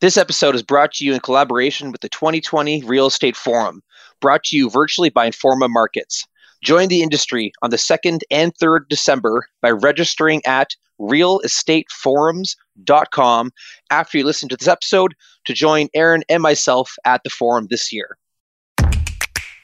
[0.00, 3.82] This episode is brought to you in collaboration with the 2020 Real Estate Forum,
[4.20, 6.24] brought to you virtually by Informa Markets.
[6.62, 10.68] Join the industry on the 2nd and 3rd December by registering at
[11.00, 13.50] realestateforums.com
[13.90, 15.16] after you listen to this episode
[15.46, 18.16] to join Aaron and myself at the forum this year.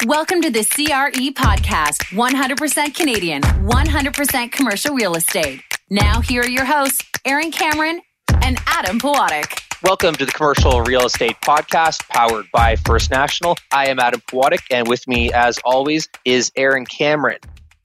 [0.04, 5.62] Welcome to the CRE podcast 100% Canadian, 100% commercial real estate.
[5.90, 8.00] Now, here are your hosts, Aaron Cameron
[8.42, 9.63] and Adam Pawatic.
[9.84, 13.54] Welcome to the Commercial Real Estate Podcast powered by First National.
[13.70, 17.36] I am Adam Pawatic, and with me, as always, is Aaron Cameron.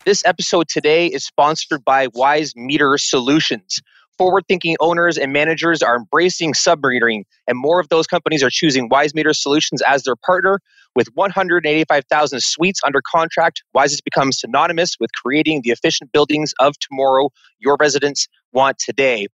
[0.06, 3.82] This episode today is sponsored by Wyse Meter Solutions.
[4.18, 8.90] Forward thinking owners and managers are embracing submetering, and more of those companies are choosing
[8.90, 10.62] Wyse Meter Solutions as their partner.
[10.96, 16.80] With 185,000 suites under contract, Wyse has become synonymous with creating the efficient buildings of
[16.80, 19.28] tomorrow your residents want today.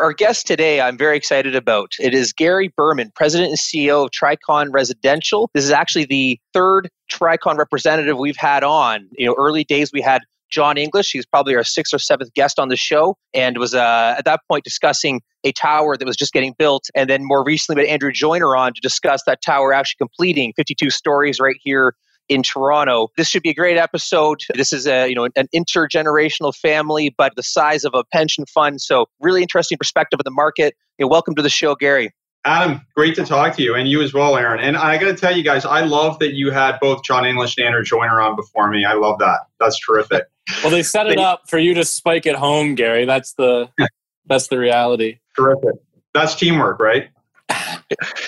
[0.00, 1.92] Our guest today, I'm very excited about.
[2.00, 5.50] It is Gary Berman, President and CEO of Tricon Residential.
[5.52, 9.06] This is actually the third Tricon representative we've had on.
[9.18, 11.12] You know, early days we had John English.
[11.12, 14.40] He's probably our sixth or seventh guest on the show and was uh, at that
[14.48, 16.88] point discussing a tower that was just getting built.
[16.94, 20.54] And then more recently, we had Andrew Joyner on to discuss that tower actually completing
[20.56, 21.94] 52 stories right here
[22.30, 23.08] in Toronto.
[23.18, 24.40] This should be a great episode.
[24.54, 28.80] This is a you know an intergenerational family, but the size of a pension fund.
[28.80, 30.74] So really interesting perspective of the market.
[30.96, 32.14] You know, welcome to the show, Gary.
[32.46, 34.60] Adam, great to talk to you, and you as well, Aaron.
[34.60, 37.58] And I got to tell you guys, I love that you had both John English
[37.58, 38.86] and Andrew Joyner on before me.
[38.86, 39.40] I love that.
[39.58, 40.24] That's terrific.
[40.62, 43.04] well, they set it up for you to spike it home, Gary.
[43.04, 43.68] That's the
[44.26, 45.18] that's the reality.
[45.36, 45.74] Terrific.
[46.14, 47.10] That's teamwork, right?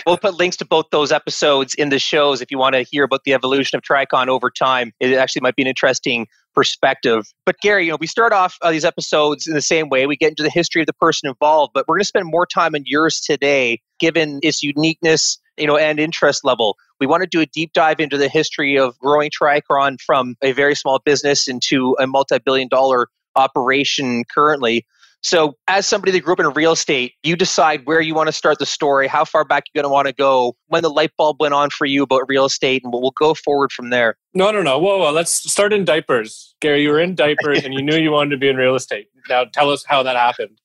[0.06, 3.04] We'll put links to both those episodes in the shows if you want to hear
[3.04, 4.92] about the evolution of Tricon over time.
[5.00, 7.24] It actually might be an interesting perspective.
[7.46, 10.06] But Gary, you know, we start off uh, these episodes in the same way.
[10.06, 12.46] We get into the history of the person involved, but we're going to spend more
[12.46, 16.76] time on yours today, given its uniqueness, you know, and interest level.
[17.00, 20.52] We want to do a deep dive into the history of growing Tricon from a
[20.52, 24.86] very small business into a multi-billion dollar operation currently.
[25.22, 28.32] So, as somebody that grew up in real estate, you decide where you want to
[28.32, 31.12] start the story, how far back you're going to want to go, when the light
[31.16, 34.16] bulb went on for you about real estate, and we'll go forward from there.
[34.34, 34.78] No, no, no.
[34.78, 35.12] Whoa, whoa.
[35.12, 36.54] Let's start in diapers.
[36.60, 39.08] Gary, you were in diapers and you knew you wanted to be in real estate.
[39.28, 40.58] Now, tell us how that happened.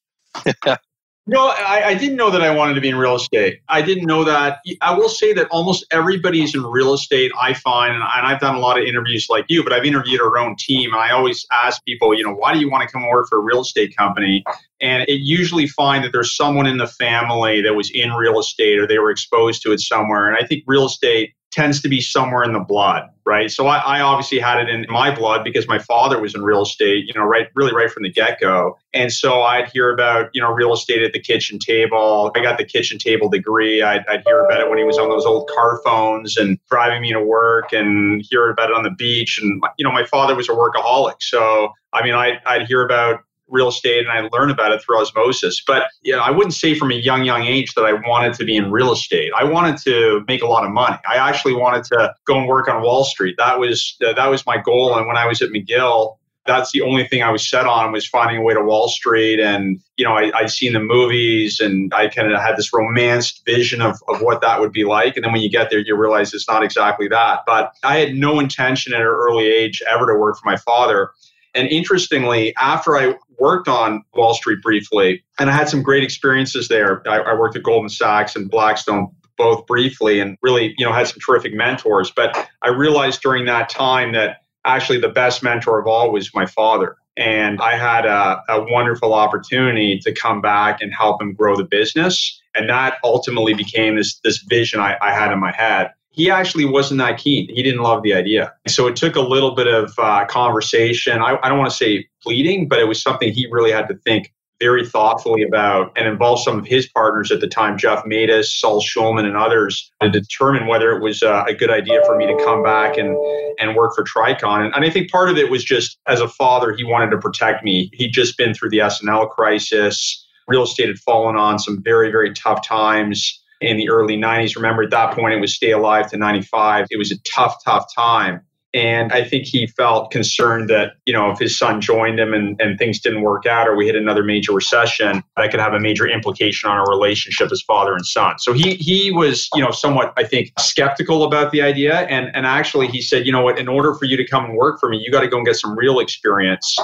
[1.29, 3.59] No, I, I, didn't know that I wanted to be in real estate.
[3.67, 4.59] I didn't know that.
[4.79, 8.55] I will say that almost everybody's in real estate, I find, and, and I've done
[8.55, 10.93] a lot of interviews like you, but I've interviewed our own team.
[10.93, 13.39] And I always ask people, you know, why do you want to come work for
[13.39, 14.41] a real estate company?
[14.79, 18.79] And it usually find that there's someone in the family that was in real estate
[18.79, 20.27] or they were exposed to it somewhere.
[20.27, 23.50] And I think real estate tends to be somewhere in the blood, right?
[23.50, 26.62] So I, I, obviously had it in my blood because my father was in real
[26.62, 28.78] estate, you know, right, really right from the get go.
[28.94, 32.31] And so I'd hear about, you know, real estate at the kitchen table.
[32.35, 33.81] I got the kitchen table degree.
[33.81, 37.01] I'd, I'd hear about it when he was on those old car phones and driving
[37.01, 39.39] me to work and hear about it on the beach.
[39.41, 41.16] And, you know, my father was a workaholic.
[41.22, 44.99] So, I mean, I, I'd hear about real estate and I learned about it through
[44.99, 45.61] osmosis.
[45.65, 48.45] But you know, I wouldn't say from a young, young age that I wanted to
[48.45, 49.31] be in real estate.
[49.37, 50.97] I wanted to make a lot of money.
[51.09, 53.35] I actually wanted to go and work on Wall Street.
[53.37, 54.97] That was that was my goal.
[54.97, 58.07] And when I was at McGill, that's the only thing I was set on was
[58.07, 59.39] finding a way to Wall Street.
[59.39, 63.45] And, you know, I, I'd seen the movies and I kind of had this romanced
[63.45, 65.15] vision of, of what that would be like.
[65.15, 67.41] And then when you get there, you realize it's not exactly that.
[67.45, 71.11] But I had no intention at an early age ever to work for my father.
[71.53, 76.67] And interestingly, after I worked on Wall Street briefly, and I had some great experiences
[76.67, 77.07] there.
[77.07, 81.07] I, I worked at Goldman Sachs and Blackstone both briefly and really, you know, had
[81.07, 82.11] some terrific mentors.
[82.11, 86.45] But I realized during that time that actually the best mentor of all was my
[86.45, 86.97] father.
[87.15, 91.63] And I had a, a, wonderful opportunity to come back and help him grow the
[91.63, 92.39] business.
[92.53, 96.65] And that ultimately became this, this vision I, I had in my head he actually
[96.65, 97.47] wasn't that keen.
[97.47, 98.51] He didn't love the idea.
[98.67, 101.21] So it took a little bit of uh, conversation.
[101.21, 103.95] I, I don't want to say pleading, but it was something he really had to
[103.95, 108.45] think very thoughtfully about and involve some of his partners at the time, Jeff Matus,
[108.45, 112.25] Saul Schulman, and others, to determine whether it was uh, a good idea for me
[112.25, 113.15] to come back and,
[113.59, 114.65] and work for Tricon.
[114.65, 117.18] And, and I think part of it was just as a father, he wanted to
[117.18, 117.89] protect me.
[117.94, 120.25] He'd just been through the S&L crisis.
[120.47, 124.56] Real estate had fallen on some very, very tough times in the early 90s.
[124.56, 126.88] Remember, at that point, it was Stay Alive to 95.
[126.89, 128.41] It was a tough, tough time.
[128.77, 132.62] And I think he felt concerned that, you know, if his son joined him and,
[132.62, 135.79] and things didn't work out or we hit another major recession, that could have a
[135.79, 138.38] major implication on our relationship as father and son.
[138.38, 142.01] So he he was, you know, somewhat, I think, skeptical about the idea.
[142.01, 144.56] And and actually he said, you know what, in order for you to come and
[144.56, 146.77] work for me, you got to go and get some real experience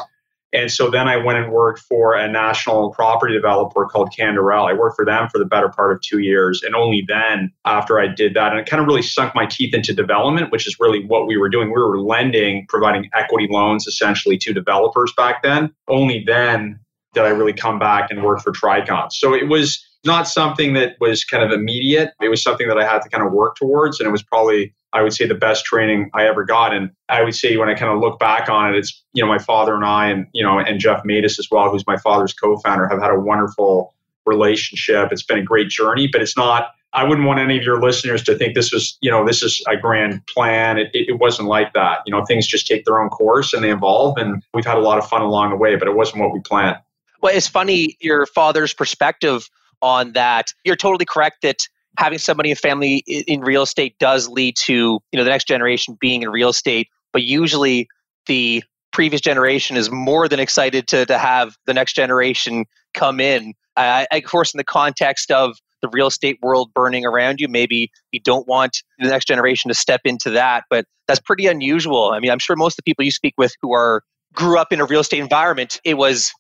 [0.54, 4.70] And so then I went and worked for a national property developer called Canderel.
[4.70, 6.62] I worked for them for the better part of two years.
[6.62, 9.74] And only then, after I did that, and it kind of really sunk my teeth
[9.74, 11.70] into development, which is really what we were doing.
[11.70, 15.74] We were lending, providing equity loans essentially to developers back then.
[15.88, 16.80] Only then
[17.14, 19.12] did I really come back and work for Tricon.
[19.12, 22.12] So it was not something that was kind of immediate.
[22.22, 24.00] It was something that I had to kind of work towards.
[24.00, 26.74] And it was probably I would say the best training I ever got.
[26.74, 29.28] And I would say when I kind of look back on it, it's, you know,
[29.28, 32.34] my father and I and, you know, and Jeff Matus as well, who's my father's
[32.34, 33.94] co-founder, have had a wonderful
[34.26, 35.12] relationship.
[35.12, 38.24] It's been a great journey, but it's not, I wouldn't want any of your listeners
[38.26, 40.78] to think this was, you know, this is a grand plan.
[40.78, 42.00] It, it, it wasn't like that.
[42.06, 44.18] You know, things just take their own course and they evolve.
[44.18, 46.40] And we've had a lot of fun along the way, but it wasn't what we
[46.40, 46.78] planned.
[47.20, 49.50] Well, it's funny, your father's perspective
[49.82, 50.54] on that.
[50.64, 51.68] You're totally correct that
[51.98, 55.98] having somebody in family in real estate does lead to you know the next generation
[56.00, 57.88] being in real estate but usually
[58.26, 63.54] the previous generation is more than excited to, to have the next generation come in.
[63.76, 68.20] Of course in the context of the real estate world burning around you maybe you
[68.20, 72.12] don't want the next generation to step into that but that's pretty unusual.
[72.12, 74.02] I mean i'm sure most of the people you speak with who are
[74.34, 76.32] grew up in a real estate environment it was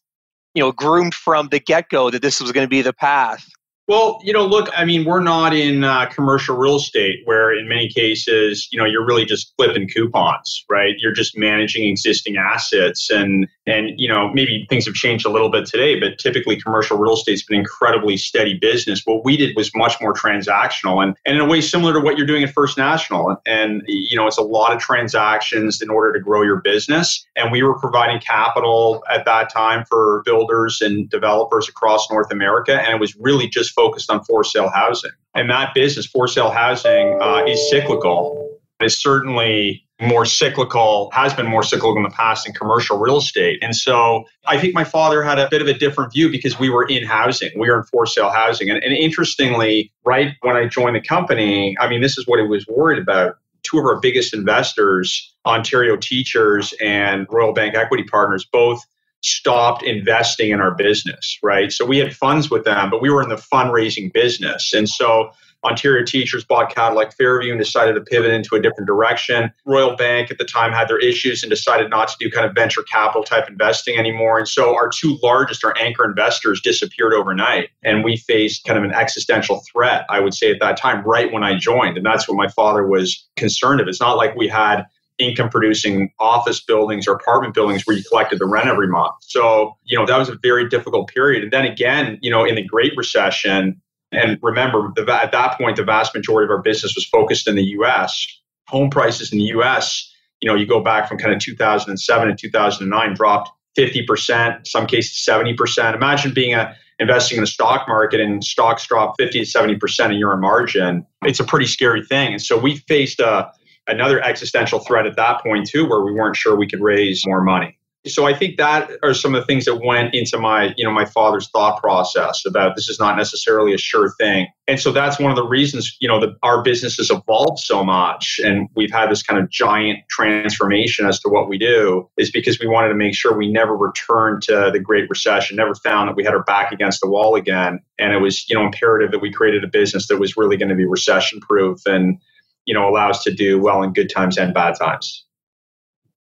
[0.53, 3.45] you know groomed from the get-go that this was going to be the path
[3.87, 7.67] well, you know, look, I mean, we're not in uh, commercial real estate where, in
[7.67, 10.95] many cases, you know, you're really just flipping coupons, right?
[10.99, 15.49] You're just managing existing assets, and and you know, maybe things have changed a little
[15.49, 19.01] bit today, but typically, commercial real estate's been incredibly steady business.
[19.03, 22.17] What we did was much more transactional, and and in a way similar to what
[22.17, 25.89] you're doing at First National, and, and you know, it's a lot of transactions in
[25.89, 30.79] order to grow your business, and we were providing capital at that time for builders
[30.79, 35.11] and developers across North America, and it was really just focused on for sale housing.
[35.35, 38.59] And that business, for sale housing, uh, is cyclical.
[38.79, 43.59] It's certainly more cyclical, has been more cyclical in the past in commercial real estate.
[43.61, 46.69] And so I think my father had a bit of a different view because we
[46.69, 48.69] were in housing, we were in for sale housing.
[48.69, 52.45] And, and interestingly, right when I joined the company, I mean, this is what he
[52.45, 53.37] was worried about.
[53.63, 58.83] Two of our biggest investors, Ontario Teachers and Royal Bank Equity Partners, both
[59.23, 61.71] stopped investing in our business, right?
[61.71, 64.73] So we had funds with them, but we were in the fundraising business.
[64.73, 65.31] And so
[65.63, 69.51] Ontario Teachers bought Cadillac Fairview and decided to pivot into a different direction.
[69.65, 72.53] Royal Bank at the time had their issues and decided not to do kind of
[72.53, 74.37] venture capital type investing anymore.
[74.37, 77.69] And so our two largest, our anchor investors, disappeared overnight.
[77.83, 81.31] And we faced kind of an existential threat, I would say, at that time, right
[81.31, 81.95] when I joined.
[81.95, 83.87] And that's what my father was concerned of.
[83.87, 84.83] It's not like we had
[85.19, 89.13] income producing office buildings or apartment buildings where you collected the rent every month.
[89.21, 91.43] So, you know, that was a very difficult period.
[91.43, 93.81] And then again, you know, in the Great Recession,
[94.11, 97.55] and remember, the, at that point, the vast majority of our business was focused in
[97.55, 98.25] the US.
[98.67, 102.37] Home prices in the US, you know, you go back from kind of 2007 and
[102.37, 105.95] 2009, dropped 50%, some cases 70%.
[105.95, 110.13] Imagine being a investing in the stock market and stocks drop 50 to 70% a
[110.13, 111.05] year on margin.
[111.23, 112.33] It's a pretty scary thing.
[112.33, 113.51] And so we faced a
[113.87, 117.43] another existential threat at that point too where we weren't sure we could raise more
[117.43, 117.77] money.
[118.05, 120.91] So i think that are some of the things that went into my you know
[120.91, 124.47] my father's thought process about this is not necessarily a sure thing.
[124.67, 127.83] And so that's one of the reasons you know that our business has evolved so
[127.83, 132.29] much and we've had this kind of giant transformation as to what we do is
[132.29, 136.09] because we wanted to make sure we never returned to the great recession never found
[136.09, 137.79] that we had our back against the wall again.
[137.99, 140.69] And it was you know imperative that we created a business that was really going
[140.69, 142.19] to be recession proof and
[142.65, 145.25] you know allow us to do well in good times and bad times.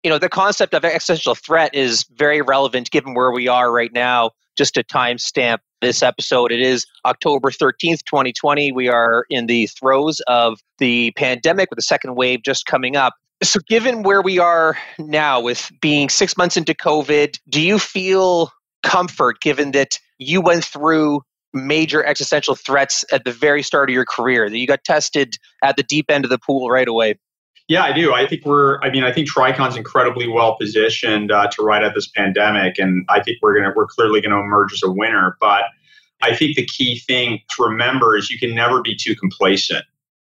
[0.03, 3.91] You know the concept of existential threat is very relevant given where we are right
[3.93, 4.31] now.
[4.55, 10.21] Just to timestamp this episode it is october 13th 2020 we are in the throes
[10.27, 13.13] of the pandemic with the second wave just coming up.
[13.43, 18.51] So given where we are now with being six months into covid do you feel
[18.81, 21.21] comfort given that you went through
[21.53, 25.77] major existential threats at the very start of your career that you got tested at
[25.77, 27.15] the deep end of the pool right away
[27.69, 28.13] yeah, I do.
[28.13, 28.79] I think we're.
[28.81, 33.05] I mean, I think Tricon's incredibly well positioned uh, to ride out this pandemic, and
[33.07, 33.73] I think we're gonna.
[33.73, 35.37] We're clearly to emerge as a winner.
[35.39, 35.63] But
[36.21, 39.85] I think the key thing to remember is you can never be too complacent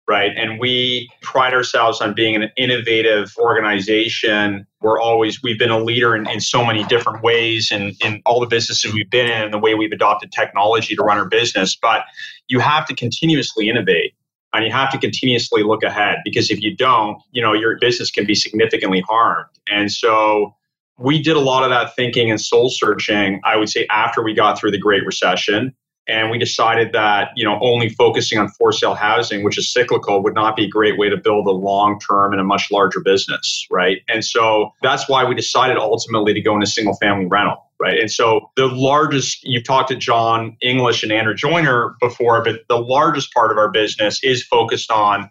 [0.07, 0.31] right?
[0.37, 4.65] And we pride ourselves on being an innovative organization.
[4.81, 8.21] We're always, we've been a leader in, in so many different ways and in, in
[8.25, 11.27] all the businesses we've been in and the way we've adopted technology to run our
[11.27, 11.75] business.
[11.75, 12.05] But
[12.47, 14.13] you have to continuously innovate
[14.53, 18.09] and you have to continuously look ahead because if you don't, you know, your business
[18.09, 19.49] can be significantly harmed.
[19.69, 20.55] And so
[20.97, 24.33] we did a lot of that thinking and soul searching, I would say, after we
[24.33, 25.75] got through the Great Recession
[26.07, 30.23] And we decided that, you know, only focusing on for sale housing, which is cyclical,
[30.23, 33.01] would not be a great way to build a long term and a much larger
[33.01, 33.97] business, right?
[34.07, 37.99] And so that's why we decided ultimately to go into single family rental right?
[37.99, 42.77] And so the largest, you've talked to John English and Andrew Joyner before, but the
[42.79, 45.29] largest part of our business is focused on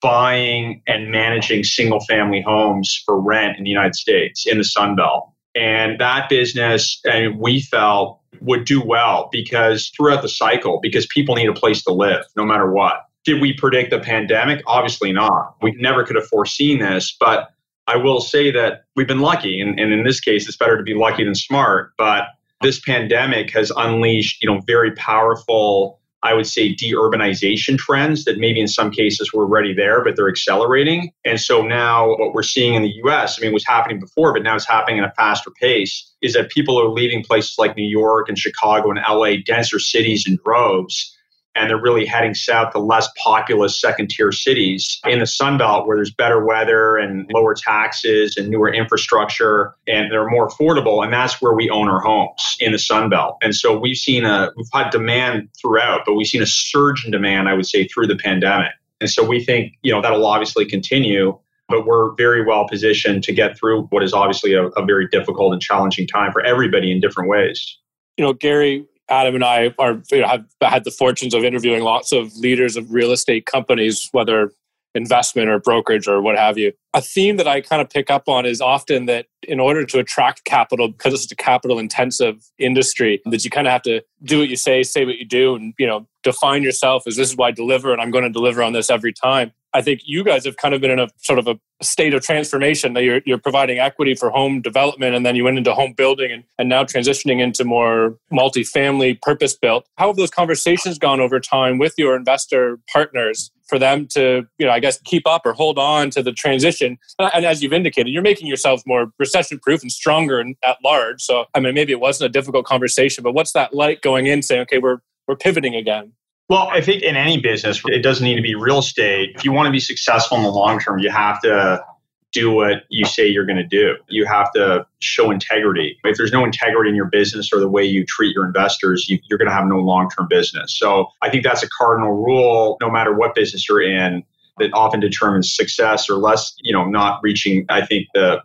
[0.00, 4.96] buying and managing single family homes for rent in the United States in the Sun
[4.96, 5.31] Belt.
[5.54, 11.34] And that business, and we felt would do well because throughout the cycle, because people
[11.34, 13.06] need a place to live no matter what.
[13.24, 14.62] Did we predict the pandemic?
[14.66, 15.54] Obviously not.
[15.62, 17.50] We never could have foreseen this, but
[17.86, 19.60] I will say that we've been lucky.
[19.60, 21.92] And, and in this case, it's better to be lucky than smart.
[21.98, 22.24] But
[22.62, 28.60] this pandemic has unleashed, you know, very powerful I would say, deurbanization trends that maybe
[28.60, 31.12] in some cases were already there, but they're accelerating.
[31.24, 34.42] And so now what we're seeing in the US, I mean, was happening before, but
[34.42, 37.88] now it's happening at a faster pace, is that people are leaving places like New
[37.88, 41.11] York and Chicago and LA, denser cities in droves
[41.54, 45.86] and they're really heading south to less populous second tier cities in the Sun Belt
[45.86, 51.04] where there's better weather and lower taxes and newer infrastructure and they're more affordable.
[51.04, 53.36] And that's where we own our homes in the Sun Belt.
[53.42, 57.10] And so we've seen a, we've had demand throughout, but we've seen a surge in
[57.10, 58.72] demand, I would say, through the pandemic.
[59.00, 63.32] And so we think, you know, that'll obviously continue, but we're very well positioned to
[63.32, 67.00] get through what is obviously a, a very difficult and challenging time for everybody in
[67.00, 67.78] different ways.
[68.16, 71.82] You know, Gary, Adam and I are you know, have had the fortunes of interviewing
[71.82, 74.52] lots of leaders of real estate companies, whether
[74.94, 76.72] investment or brokerage or what have you.
[76.94, 79.98] A theme that I kind of pick up on is often that in order to
[79.98, 84.38] attract capital, because it's a capital intensive industry, that you kind of have to do
[84.38, 87.36] what you say, say what you do, and you know, define yourself as this is
[87.36, 89.52] why I deliver and I'm going to deliver on this every time.
[89.74, 92.22] I think you guys have kind of been in a sort of a state of
[92.22, 95.94] transformation that you're, you're providing equity for home development and then you went into home
[95.94, 99.86] building and, and now transitioning into more multifamily purpose built.
[99.96, 104.66] How have those conversations gone over time with your investor partners for them to, you
[104.66, 106.98] know, I guess keep up or hold on to the transition?
[107.18, 111.22] And as you've indicated, you're making yourselves more recession proof and stronger and at large.
[111.22, 114.42] So, I mean, maybe it wasn't a difficult conversation, but what's that like going in
[114.42, 116.12] saying, okay, we're, we're pivoting again?
[116.52, 119.32] Well, I think in any business, it doesn't need to be real estate.
[119.34, 121.82] If you want to be successful in the long term, you have to
[122.30, 123.96] do what you say you're going to do.
[124.08, 125.98] You have to show integrity.
[126.04, 129.18] If there's no integrity in your business or the way you treat your investors, you,
[129.32, 130.78] are going to have no long term business.
[130.78, 134.22] So I think that's a cardinal rule, no matter what business you're in,
[134.58, 138.42] that often determines success or less, you know, not reaching, I think, the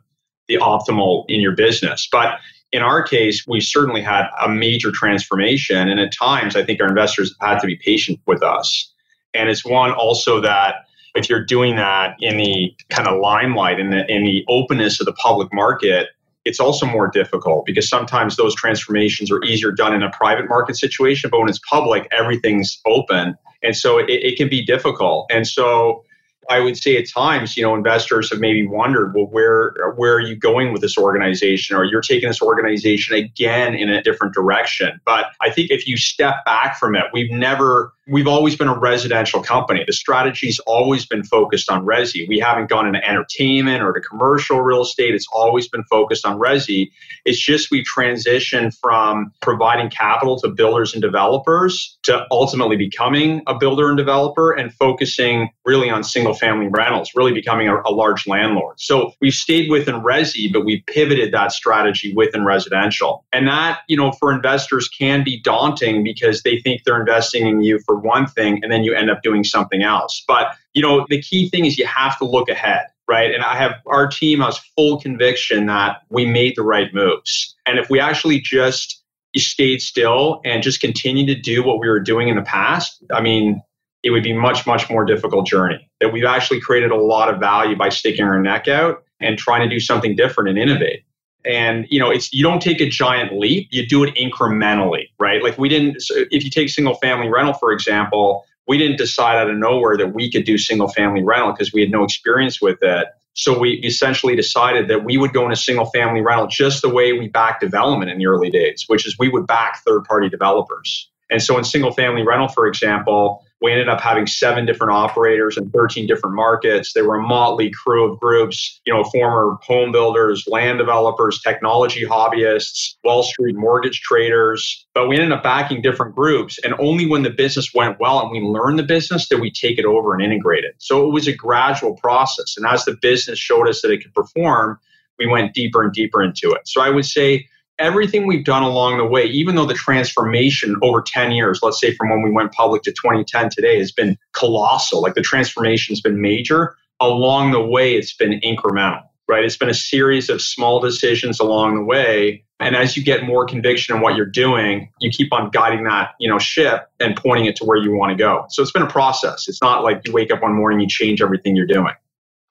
[0.47, 2.07] the optimal in your business.
[2.09, 2.39] But
[2.77, 5.89] in our case, we certainly had a major transformation.
[5.89, 8.93] And at times, I think our investors have had to be patient with us.
[9.34, 13.89] And it's one also that if you're doing that in the kind of limelight, in
[13.89, 16.10] the, in the openness of the public market,
[16.46, 20.77] it's also more difficult because sometimes those transformations are easier done in a private market
[20.77, 23.36] situation, but when it's public, everything's open.
[23.63, 25.25] And so it, it can be difficult.
[25.31, 26.03] And so
[26.49, 30.21] I would say at times, you know, investors have maybe wondered, well, where where are
[30.21, 34.99] you going with this organization, or you're taking this organization again in a different direction.
[35.05, 38.77] But I think if you step back from it, we've never we've always been a
[38.77, 39.83] residential company.
[39.85, 42.27] The strategy's always been focused on resi.
[42.27, 45.13] We haven't gone into entertainment or to commercial real estate.
[45.13, 46.91] It's always been focused on resi.
[47.25, 53.55] It's just we transitioned from providing capital to builders and developers to ultimately becoming a
[53.55, 58.25] builder and developer and focusing really on single family rentals, really becoming a, a large
[58.27, 58.79] landlord.
[58.79, 63.25] So we've stayed within resi, but we pivoted that strategy within residential.
[63.33, 67.61] And that, you know, for investors can be daunting because they think they're investing in
[67.61, 70.23] you for one thing and then you end up doing something else.
[70.27, 73.33] But, you know, the key thing is you have to look ahead, right?
[73.33, 77.55] And I have our team has full conviction that we made the right moves.
[77.65, 79.03] And if we actually just
[79.35, 83.21] stayed still and just continue to do what we were doing in the past, I
[83.21, 83.61] mean,
[84.03, 85.89] it would be much, much more difficult journey.
[85.99, 89.67] That we've actually created a lot of value by sticking our neck out and trying
[89.67, 91.03] to do something different and innovate
[91.47, 95.41] and you know it's you don't take a giant leap you do it incrementally right?
[95.41, 95.97] Like we didn't
[96.31, 100.13] if you take single family rental for example we didn't decide out of nowhere that
[100.13, 103.07] we could do single family rental because we had no experience with it.
[103.33, 107.13] So we essentially decided that we would go into single family rental just the way
[107.13, 111.09] we back development in the early days which is we would back third party developers.
[111.29, 115.57] And so in single family rental for example we ended up having seven different operators
[115.57, 116.93] in 13 different markets.
[116.93, 122.05] They were a motley crew of groups, you know, former home builders, land developers, technology
[122.05, 124.85] hobbyists, Wall Street mortgage traders.
[124.93, 126.59] But we ended up backing different groups.
[126.63, 129.79] And only when the business went well and we learned the business did we take
[129.79, 130.75] it over and integrate it.
[130.77, 132.55] So it was a gradual process.
[132.57, 134.79] And as the business showed us that it could perform,
[135.17, 136.67] we went deeper and deeper into it.
[136.67, 137.47] So I would say
[137.79, 141.93] everything we've done along the way, even though the transformation over 10 years, let's say
[141.96, 146.01] from when we went public to 2010 today, has been colossal, like the transformation has
[146.01, 149.43] been major, along the way, it's been incremental, right?
[149.43, 152.43] It's been a series of small decisions along the way.
[152.60, 156.15] And as you get more conviction in what you're doing, you keep on guiding that,
[156.19, 158.46] you know, ship and pointing it to where you want to go.
[158.50, 159.48] So it's been a process.
[159.48, 161.93] It's not like you wake up one morning, you change everything you're doing.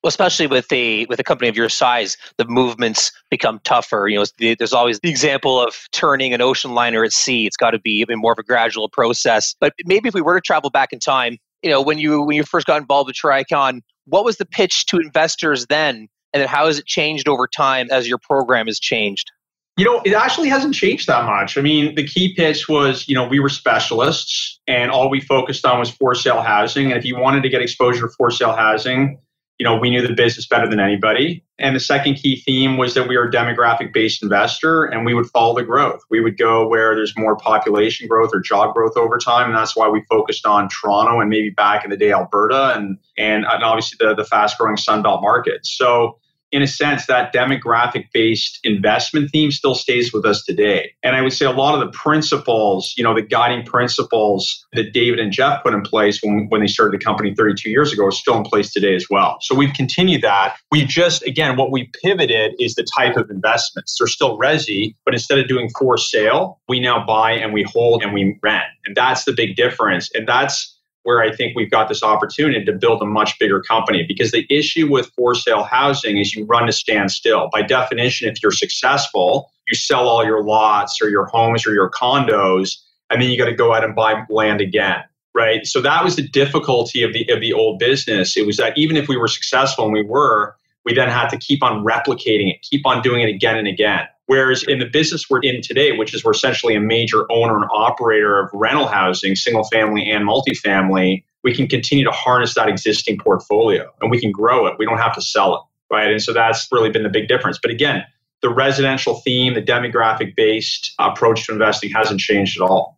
[0.06, 4.06] Well, especially with a with a company of your size, the movements become tougher.
[4.06, 7.44] You know, there's always the example of turning an ocean liner at sea.
[7.44, 9.56] It's got to be more of a gradual process.
[9.58, 12.36] But maybe if we were to travel back in time, you know, when you when
[12.36, 16.46] you first got involved with Tricon, what was the pitch to investors then, and then
[16.46, 19.32] how has it changed over time as your program has changed?
[19.76, 21.58] You know, it actually hasn't changed that much.
[21.58, 25.66] I mean, the key pitch was, you know, we were specialists and all we focused
[25.66, 26.92] on was for sale housing.
[26.92, 29.18] And if you wanted to get exposure to for sale housing,
[29.58, 31.42] you know, we knew the business better than anybody.
[31.58, 35.14] And the second key theme was that we are a demographic based investor and we
[35.14, 36.02] would follow the growth.
[36.10, 39.46] We would go where there's more population growth or job growth over time.
[39.46, 42.98] And that's why we focused on Toronto and maybe back in the day Alberta and
[43.16, 45.70] and, and obviously the, the fast growing Sunbelt markets.
[45.76, 46.18] So
[46.56, 50.90] in a sense, that demographic based investment theme still stays with us today.
[51.02, 54.94] And I would say a lot of the principles, you know, the guiding principles that
[54.94, 58.06] David and Jeff put in place when, when they started the company 32 years ago
[58.06, 59.36] are still in place today as well.
[59.42, 60.56] So we've continued that.
[60.72, 63.96] We just, again, what we pivoted is the type of investments.
[63.98, 68.02] They're still resi, but instead of doing for sale, we now buy and we hold
[68.02, 68.64] and we rent.
[68.86, 70.10] And that's the big difference.
[70.14, 70.75] And that's
[71.06, 74.04] where I think we've got this opportunity to build a much bigger company.
[74.06, 77.48] Because the issue with for sale housing is you run to stand still.
[77.52, 81.88] By definition, if you're successful, you sell all your lots or your homes or your
[81.88, 82.76] condos,
[83.08, 85.04] and then you got to go out and buy land again.
[85.32, 85.64] Right.
[85.64, 88.36] So that was the difficulty of the of the old business.
[88.36, 91.36] It was that even if we were successful and we were, we then had to
[91.36, 94.08] keep on replicating it, keep on doing it again and again.
[94.26, 97.66] Whereas in the business we're in today, which is we're essentially a major owner and
[97.73, 103.18] operator of rental housing, single family and multifamily, we can continue to harness that existing
[103.18, 104.75] portfolio and we can grow it.
[104.78, 105.61] We don't have to sell it.
[105.95, 106.11] Right.
[106.11, 107.61] And so that's really been the big difference.
[107.62, 108.04] But again,
[108.42, 112.97] the residential theme, the demographic based approach to investing hasn't changed at all.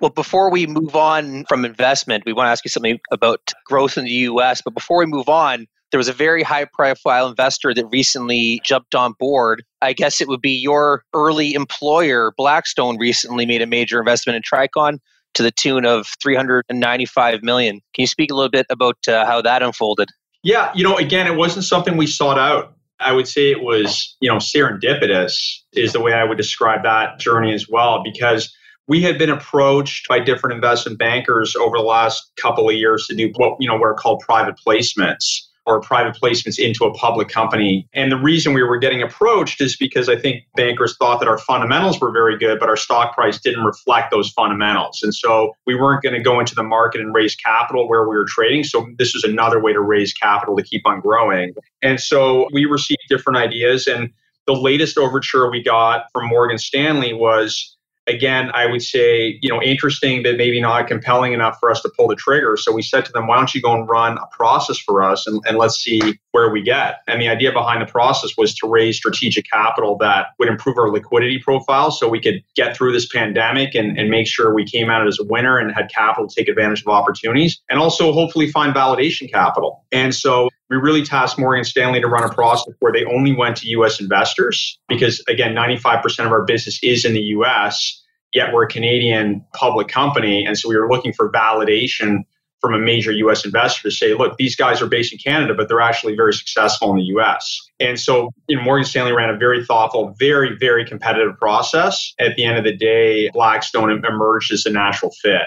[0.00, 3.98] Well, before we move on from investment, we want to ask you something about growth
[3.98, 4.62] in the US.
[4.62, 8.94] But before we move on, there was a very high profile investor that recently jumped
[8.94, 9.64] on board.
[9.82, 14.42] I guess it would be your early employer, Blackstone, recently made a major investment in
[14.42, 14.98] Tricon
[15.34, 17.80] to the tune of 395 million.
[17.94, 20.08] Can you speak a little bit about uh, how that unfolded?
[20.42, 22.74] Yeah, you know, again, it wasn't something we sought out.
[22.98, 25.34] I would say it was, you know, serendipitous
[25.72, 28.54] is the way I would describe that journey as well because
[28.88, 33.14] we had been approached by different investment bankers over the last couple of years to
[33.14, 37.88] do what, you know, we're called private placements or private placements into a public company.
[37.92, 41.38] And the reason we were getting approached is because I think bankers thought that our
[41.38, 45.00] fundamentals were very good, but our stock price didn't reflect those fundamentals.
[45.02, 48.16] And so we weren't going to go into the market and raise capital where we
[48.16, 48.64] were trading.
[48.64, 51.54] So this was another way to raise capital to keep on growing.
[51.82, 53.86] And so we received different ideas.
[53.86, 54.10] And
[54.46, 59.62] the latest overture we got from Morgan Stanley was again, I would say, you know,
[59.62, 62.56] interesting, but maybe not compelling enough for us to pull the trigger.
[62.56, 65.26] So we said to them, why don't you go and run a process for us
[65.26, 66.00] and, and let's see
[66.32, 67.00] where we get.
[67.06, 70.90] And the idea behind the process was to raise strategic capital that would improve our
[70.90, 74.90] liquidity profile so we could get through this pandemic and, and make sure we came
[74.90, 78.50] out as a winner and had capital to take advantage of opportunities and also hopefully
[78.50, 79.84] find validation capital.
[79.92, 83.56] And so we really tasked Morgan Stanley to run a process where they only went
[83.58, 87.99] to US investors because, again, 95% of our business is in the US,
[88.32, 90.44] yet we're a Canadian public company.
[90.44, 92.24] And so we were looking for validation
[92.60, 95.68] from a major US investor to say, look, these guys are based in Canada, but
[95.68, 97.60] they're actually very successful in the US.
[97.80, 102.12] And so you know, Morgan Stanley ran a very thoughtful, very, very competitive process.
[102.18, 105.42] At the end of the day, Blackstone emerged as a natural fit.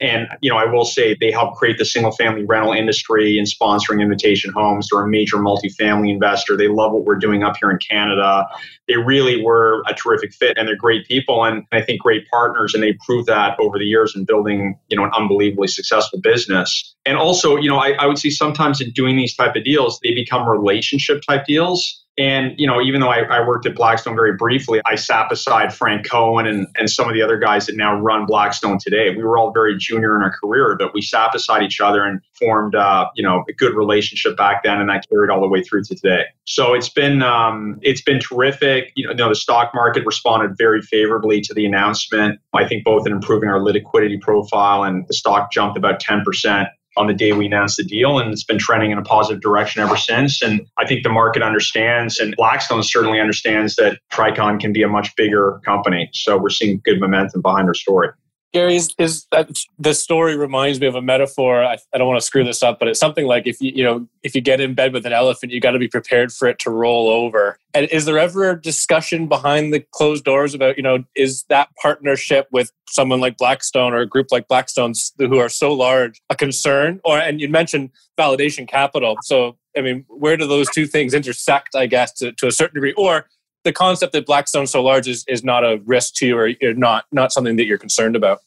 [0.00, 3.46] And you know, I will say they helped create the single family rental industry and
[3.46, 4.88] sponsoring Invitation Homes.
[4.90, 6.56] They're a major multifamily investor.
[6.56, 8.46] They love what we're doing up here in Canada.
[8.88, 12.74] They really were a terrific fit and they're great people and I think great partners.
[12.74, 16.94] And they proved that over the years in building, you know, an unbelievably successful business.
[17.06, 19.98] And also, you know, I, I would say sometimes in doing these type of deals,
[20.02, 24.16] they become relationship type deals and, you know, even though I, I, worked at Blackstone
[24.16, 27.76] very briefly, I sat beside Frank Cohen and, and some of the other guys that
[27.76, 29.14] now run Blackstone today.
[29.14, 32.22] We were all very junior in our career, but we sat beside each other and
[32.38, 34.80] formed, uh, you know, a good relationship back then.
[34.80, 36.24] And that carried all the way through to today.
[36.46, 38.92] So it's been, um, it's been terrific.
[38.96, 42.40] You know, the stock market responded very favorably to the announcement.
[42.54, 47.06] I think both in improving our liquidity profile and the stock jumped about 10% on
[47.06, 49.96] the day we announced the deal, and it's been trending in a positive direction ever
[49.96, 50.42] since.
[50.42, 54.88] And I think the market understands, and Blackstone certainly understands that Tricon can be a
[54.88, 56.08] much bigger company.
[56.12, 58.08] So we're seeing good momentum behind our story.
[58.52, 61.62] Gary, is, is that the story reminds me of a metaphor.
[61.62, 63.84] I, I, don't want to screw this up, but it's something like if you you
[63.84, 66.48] know if you get in bed with an elephant, you got to be prepared for
[66.48, 67.58] it to roll over.
[67.74, 71.68] And is there ever a discussion behind the closed doors about you know is that
[71.80, 76.36] partnership with someone like Blackstone or a group like Blackstone who are so large a
[76.36, 77.00] concern?
[77.04, 81.74] Or and you mentioned validation capital, so I mean, where do those two things intersect?
[81.74, 83.26] I guess to, to a certain degree, or
[83.66, 87.04] the concept that Blackstone's so large is, is not a risk to you or not
[87.10, 88.38] not something that you're concerned about?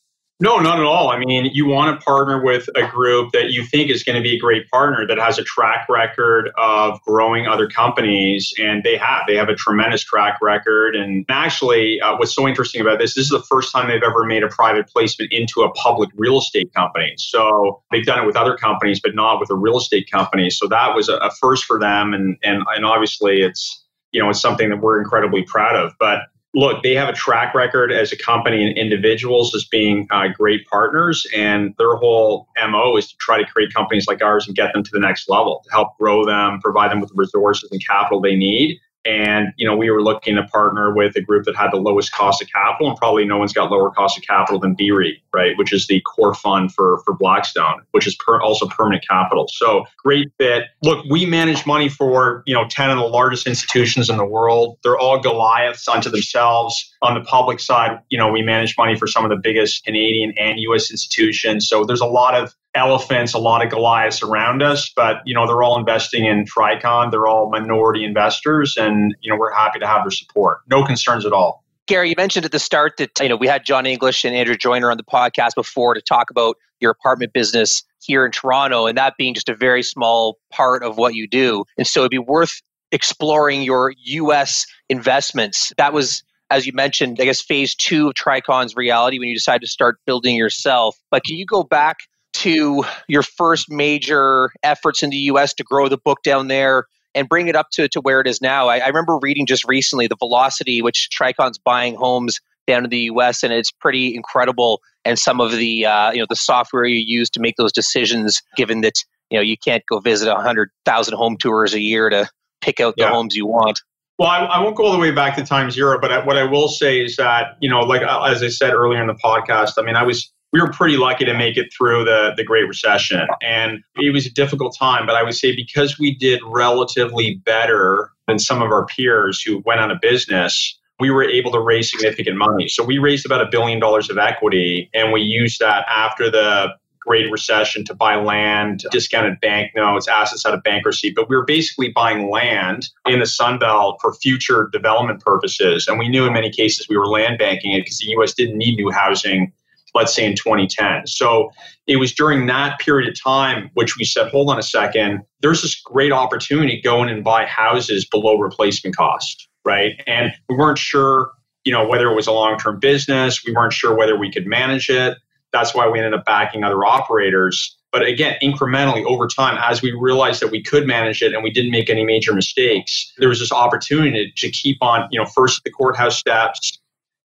[0.42, 1.10] No, not at all.
[1.10, 4.22] I mean, you want to partner with a group that you think is going to
[4.22, 8.96] be a great partner that has a track record of growing other companies, and they
[8.96, 9.24] have.
[9.28, 10.96] They have a tremendous track record.
[10.96, 14.24] And actually, uh, what's so interesting about this, this is the first time they've ever
[14.24, 17.16] made a private placement into a public real estate company.
[17.18, 20.50] So they've done it with other companies, but not with a real estate company.
[20.52, 23.79] So that was a, a first for them, and and and obviously, it's
[24.12, 25.93] you know, it's something that we're incredibly proud of.
[26.00, 26.22] But
[26.56, 30.65] look, they have a track record as a company and individuals as being uh, great
[30.67, 34.74] partners, and their whole MO is to try to create companies like ours and get
[34.74, 37.86] them to the next level, to help grow them, provide them with the resources and
[37.86, 41.56] capital they need, and you know, we were looking to partner with a group that
[41.56, 44.60] had the lowest cost of capital, and probably no one's got lower cost of capital
[44.60, 45.58] than BREIT, right?
[45.58, 49.48] Which is the core fund for for Blackstone, which is per, also permanent capital.
[49.52, 50.64] So great fit.
[50.84, 54.78] Look, we manage money for you know ten of the largest institutions in the world.
[54.84, 56.94] They're all Goliaths unto themselves.
[57.02, 60.34] On the public side, you know, we manage money for some of the biggest Canadian
[60.38, 60.92] and U.S.
[60.92, 61.70] institutions.
[61.70, 65.46] So there's a lot of elephants, a lot of Goliaths around us, but you know
[65.46, 67.12] they're all investing in Tricon.
[67.12, 70.62] They're all minority investors, and you know we're happy to have their support.
[70.70, 71.63] No concerns at all.
[71.86, 74.56] Gary, you mentioned at the start that you know we had John English and Andrew
[74.56, 78.98] Joyner on the podcast before to talk about your apartment business here in Toronto, and
[78.98, 81.65] that being just a very small part of what you do.
[81.78, 82.62] And so it'd be worth
[82.92, 84.65] exploring your U.S.
[84.89, 85.74] investments.
[85.78, 89.62] That was as you mentioned, I guess phase two of Tricon's reality when you decided
[89.62, 90.98] to start building yourself.
[91.12, 91.98] But can you go back
[92.34, 97.28] to your first major efforts in the US to grow the book down there and
[97.28, 98.68] bring it up to, to where it is now.
[98.68, 103.10] I, I remember reading just recently the velocity which Tricon's buying homes down in the
[103.13, 104.82] US, and it's pretty incredible.
[105.04, 108.42] And some of the uh, you know the software you use to make those decisions,
[108.56, 108.96] given that
[109.30, 112.30] you know you can't go visit hundred thousand home tours a year to
[112.62, 113.10] pick out the yeah.
[113.10, 113.82] homes you want.
[114.20, 116.38] Well, I, I, won't go all the way back to time zero, but I, what
[116.38, 119.13] I will say is that you know, like uh, as I said earlier in the
[119.13, 122.44] podcast, I mean, I was we were pretty lucky to make it through the, the
[122.44, 123.28] Great Recession.
[123.42, 128.12] And it was a difficult time, but I would say because we did relatively better
[128.28, 131.92] than some of our peers who went on a business, we were able to raise
[131.92, 132.68] significant money.
[132.68, 136.70] So we raised about a billion dollars of equity, and we used that after the
[137.00, 141.12] Great Recession to buy land, discounted banknotes, assets out of bankruptcy.
[141.16, 145.88] But we were basically buying land in the Sun Belt for future development purposes.
[145.88, 148.58] And we knew in many cases we were land banking it because the US didn't
[148.58, 149.54] need new housing
[150.00, 151.06] let's say in 2010.
[151.08, 151.52] So
[151.86, 155.62] it was during that period of time which we said, hold on a second, there's
[155.62, 160.02] this great opportunity go in and buy houses below replacement cost, right?
[160.08, 161.32] And we weren't sure,
[161.66, 164.90] you know, whether it was a long-term business, we weren't sure whether we could manage
[164.90, 165.18] it.
[165.52, 167.76] That's why we ended up backing other operators.
[167.92, 171.50] But again, incrementally over time, as we realized that we could manage it and we
[171.52, 175.64] didn't make any major mistakes, there was this opportunity to keep on, you know, first
[175.66, 176.80] the courthouse steps,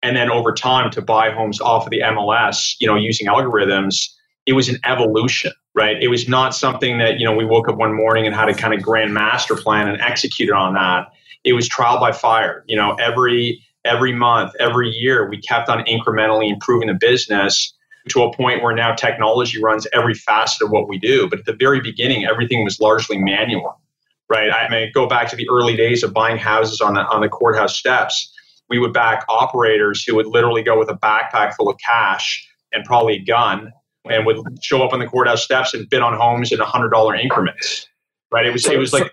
[0.03, 4.09] and then over time to buy homes off of the MLS, you know, using algorithms,
[4.47, 6.01] it was an evolution, right?
[6.01, 8.55] It was not something that, you know, we woke up one morning and had a
[8.55, 11.09] kind of grand master plan and executed on that.
[11.45, 12.65] It was trial by fire.
[12.67, 17.75] You know, every every month, every year, we kept on incrementally improving the business
[18.09, 21.29] to a point where now technology runs every facet of what we do.
[21.29, 23.81] But at the very beginning, everything was largely manual,
[24.29, 24.51] right?
[24.51, 27.29] I mean, go back to the early days of buying houses on the on the
[27.29, 28.33] courthouse steps
[28.69, 32.85] we would back operators who would literally go with a backpack full of cash and
[32.85, 33.73] probably a gun
[34.11, 37.15] and would show up on the courthouse steps and bid on homes in hundred dollar
[37.15, 37.87] increments.
[38.31, 38.47] Right?
[38.47, 39.13] It was it was like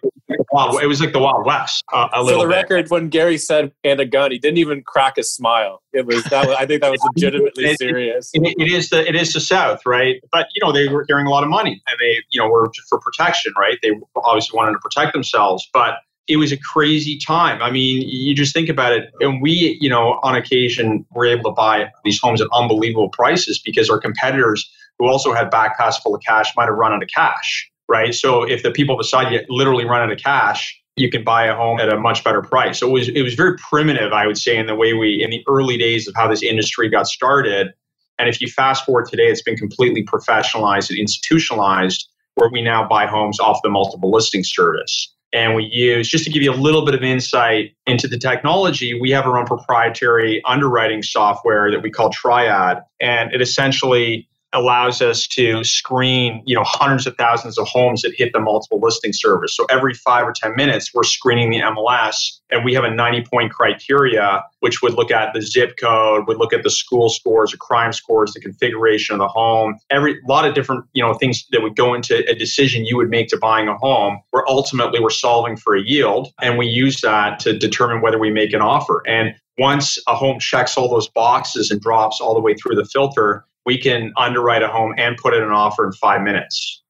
[0.52, 1.84] wow, it was like the Wild West.
[1.94, 2.48] Uh, a For the bit.
[2.48, 5.82] record, when Gary said "and a gun," he didn't even crack a smile.
[5.94, 6.48] It was that.
[6.48, 8.32] Was, I think that was legitimately it, serious.
[8.34, 10.22] It, it is the it is the South, right?
[10.32, 12.72] But you know they were carrying a lot of money, and they you know were
[12.90, 13.78] for protection, right?
[13.82, 15.96] They obviously wanted to protect themselves, but
[16.28, 17.62] it was a crazy time.
[17.62, 19.12] I mean, you just think about it.
[19.20, 23.60] And we, you know, on occasion were able to buy these homes at unbelievable prices
[23.64, 27.10] because our competitors who also had backpacks full of cash might have run out of
[27.14, 28.14] cash, right?
[28.14, 31.56] So if the people beside you literally run out of cash, you can buy a
[31.56, 32.80] home at a much better price.
[32.80, 35.30] So it was it was very primitive, I would say, in the way we in
[35.30, 37.74] the early days of how this industry got started.
[38.18, 42.88] And if you fast forward today, it's been completely professionalized and institutionalized where we now
[42.88, 45.14] buy homes off the multiple listing service.
[45.36, 48.98] And we use, just to give you a little bit of insight into the technology,
[48.98, 52.82] we have our own proprietary underwriting software that we call Triad.
[53.02, 58.14] And it essentially allows us to screen you know hundreds of thousands of homes that
[58.16, 62.40] hit the multiple listing service so every five or ten minutes we're screening the mls
[62.52, 66.38] and we have a 90 point criteria which would look at the zip code would
[66.38, 69.78] look at the school scores the crime scores the configuration of the home.
[69.90, 73.10] Every lot of different you know things that would go into a decision you would
[73.10, 77.02] make to buying a home where ultimately we're solving for a yield and we use
[77.02, 79.02] that to determine whether we make an offer.
[79.08, 82.86] And once a home checks all those boxes and drops all the way through the
[82.86, 86.82] filter, we can underwrite a home and put in an offer in five minutes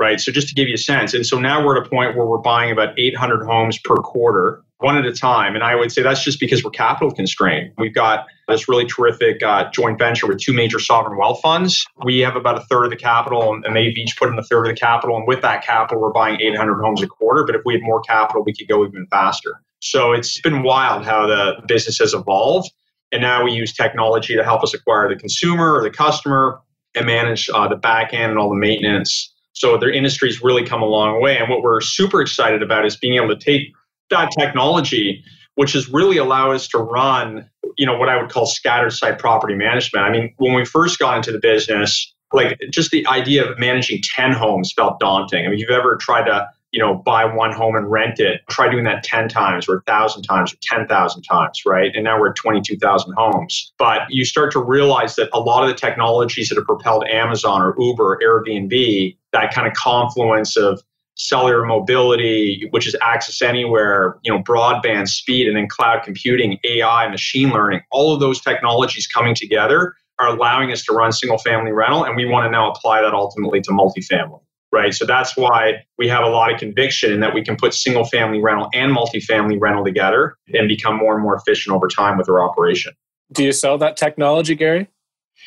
[0.00, 0.20] right?
[0.20, 1.14] So just to give you a sense.
[1.14, 4.62] And so now we're at a point where we're buying about 800 homes per quarter
[4.78, 5.54] one at a time.
[5.54, 7.72] And i would say that's just because we're capital constrained.
[7.78, 11.86] We've got this really terrific uh, joint venture with two major sovereign wealth funds.
[12.04, 14.66] We have about a third of the capital and they've each put in a third
[14.66, 15.16] of the capital.
[15.16, 17.44] And with that capital we're buying 800 homes a quarter.
[17.44, 19.62] But if we had more capital we could go even faster.
[19.80, 22.70] So it's been wild how the business has evolved
[23.12, 26.60] and now we use technology to help us acquire the consumer or the customer
[26.94, 29.32] and manage uh, the back end and all the maintenance.
[29.52, 31.38] So their industry's really come a long way.
[31.38, 33.72] And what we're super excited about is being able to take
[34.10, 35.22] that technology,
[35.54, 39.18] which has really allowed us to run, you know, what I would call scattered site
[39.18, 40.04] property management.
[40.04, 44.02] I mean, when we first got into the business, like just the idea of managing
[44.02, 45.44] 10 homes felt daunting.
[45.44, 48.40] I mean, if you've ever tried to you know, buy one home and rent it.
[48.50, 51.92] Try doing that 10 times or 1,000 times or 10,000 times, right?
[51.94, 53.72] And now we're at 22,000 homes.
[53.78, 57.62] But you start to realize that a lot of the technologies that have propelled Amazon
[57.62, 60.82] or Uber, Airbnb, that kind of confluence of
[61.14, 67.08] cellular mobility, which is access anywhere, you know, broadband speed, and then cloud computing, AI,
[67.08, 71.70] machine learning, all of those technologies coming together are allowing us to run single family
[71.70, 72.02] rental.
[72.02, 74.40] And we want to now apply that ultimately to multifamily
[74.74, 74.92] right?
[74.92, 78.04] So that's why we have a lot of conviction in that we can put single
[78.04, 82.28] family rental and multifamily rental together and become more and more efficient over time with
[82.28, 82.92] our operation.
[83.32, 84.88] Do you sell that technology, Gary?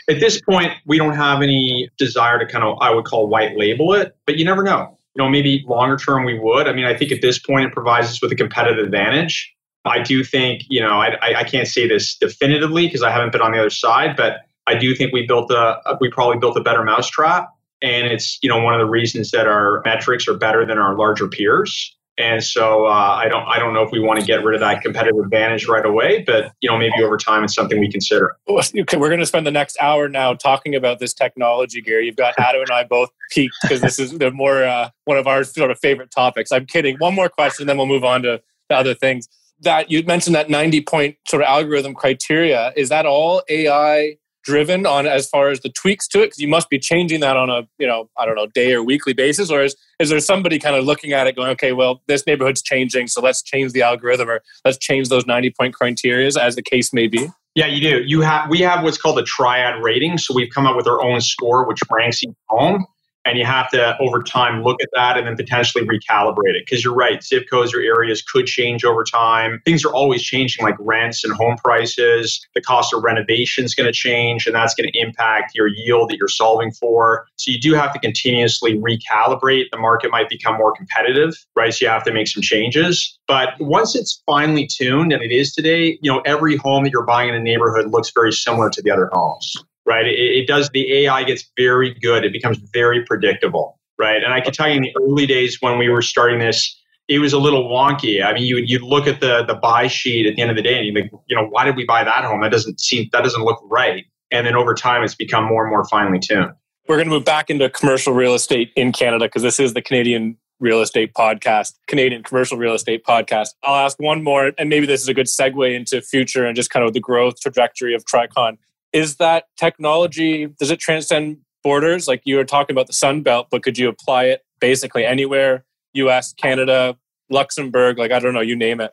[0.10, 3.58] At this point, we don't have any desire to kind of, I would call white
[3.58, 4.98] label it, but you never know.
[5.16, 6.68] You know, maybe longer term we would.
[6.68, 9.54] I mean, I think at this point it provides us with a competitive advantage.
[9.84, 13.42] I do think, you know, I, I can't say this definitively because I haven't been
[13.42, 16.62] on the other side, but I do think we built a, we probably built a
[16.62, 17.50] better mousetrap
[17.82, 20.96] and it's you know one of the reasons that our metrics are better than our
[20.96, 24.44] larger peers and so uh, I don't I don't know if we want to get
[24.44, 27.80] rid of that competitive advantage right away, but you know maybe over time it's something
[27.80, 28.36] we consider.
[28.50, 32.08] Okay, we're going to spend the next hour now talking about this technology, Gary.
[32.08, 35.28] You've got Adam and I both piqued because this is the more uh, one of
[35.28, 36.52] our sort of favorite topics.
[36.52, 36.98] I'm kidding.
[36.98, 39.30] One more question, then we'll move on to, the other things.
[39.62, 42.74] That you mentioned that 90 point sort of algorithm criteria.
[42.76, 46.28] Is that all AI driven on as far as the tweaks to it?
[46.28, 48.82] Because you must be changing that on a you know I don't know day or
[48.82, 52.02] weekly basis, or is is there somebody kind of looking at it going, okay, well
[52.08, 56.28] this neighborhood's changing, so let's change the algorithm or let's change those ninety point criteria
[56.40, 57.28] as the case may be.
[57.56, 58.04] Yeah, you do.
[58.06, 61.02] You have we have what's called a triad rating, so we've come up with our
[61.04, 62.86] own score which ranks each home
[63.28, 66.66] and you have to over time look at that and then potentially recalibrate it.
[66.66, 69.62] Because you're right zip codes or areas could change over time.
[69.66, 72.46] Things are always changing like rents and home prices.
[72.56, 76.10] The cost of renovation is going to change and that's going to impact your yield
[76.10, 77.28] that you're solving for.
[77.36, 79.66] So you do have to continuously recalibrate.
[79.72, 81.74] The market might become more competitive right?
[81.74, 83.18] So you have to make some changes.
[83.28, 87.06] But once it's finely tuned and it is today you know every home that you're
[87.06, 89.56] buying in a neighborhood looks very similar to the other homes
[89.88, 90.06] right?
[90.06, 92.26] It, it, does, the AI gets very good.
[92.26, 94.22] It becomes very predictable, right?
[94.22, 97.20] And I can tell you in the early days when we were starting this, it
[97.20, 98.24] was a little wonky.
[98.24, 100.62] I mean, you you look at the the buy sheet at the end of the
[100.62, 102.42] day, and you think, you know, why did we buy that home?
[102.42, 104.06] That doesn't seem that doesn't look right.
[104.30, 106.52] And then over time, it's become more and more finely tuned.
[106.90, 109.82] We're going to move back into commercial real estate in Canada because this is the
[109.82, 113.50] Canadian real estate podcast, Canadian commercial real estate podcast.
[113.64, 116.72] I'll ask one more, and maybe this is a good segue into future and just
[116.72, 118.58] kind of the growth trajectory of Tricon
[118.98, 122.08] is that technology does it transcend borders?
[122.08, 125.64] Like you were talking about the sun belt but could you apply it basically anywhere
[125.96, 126.96] us canada
[127.30, 127.98] luxembourg?
[127.98, 128.92] Like i don't know you name it.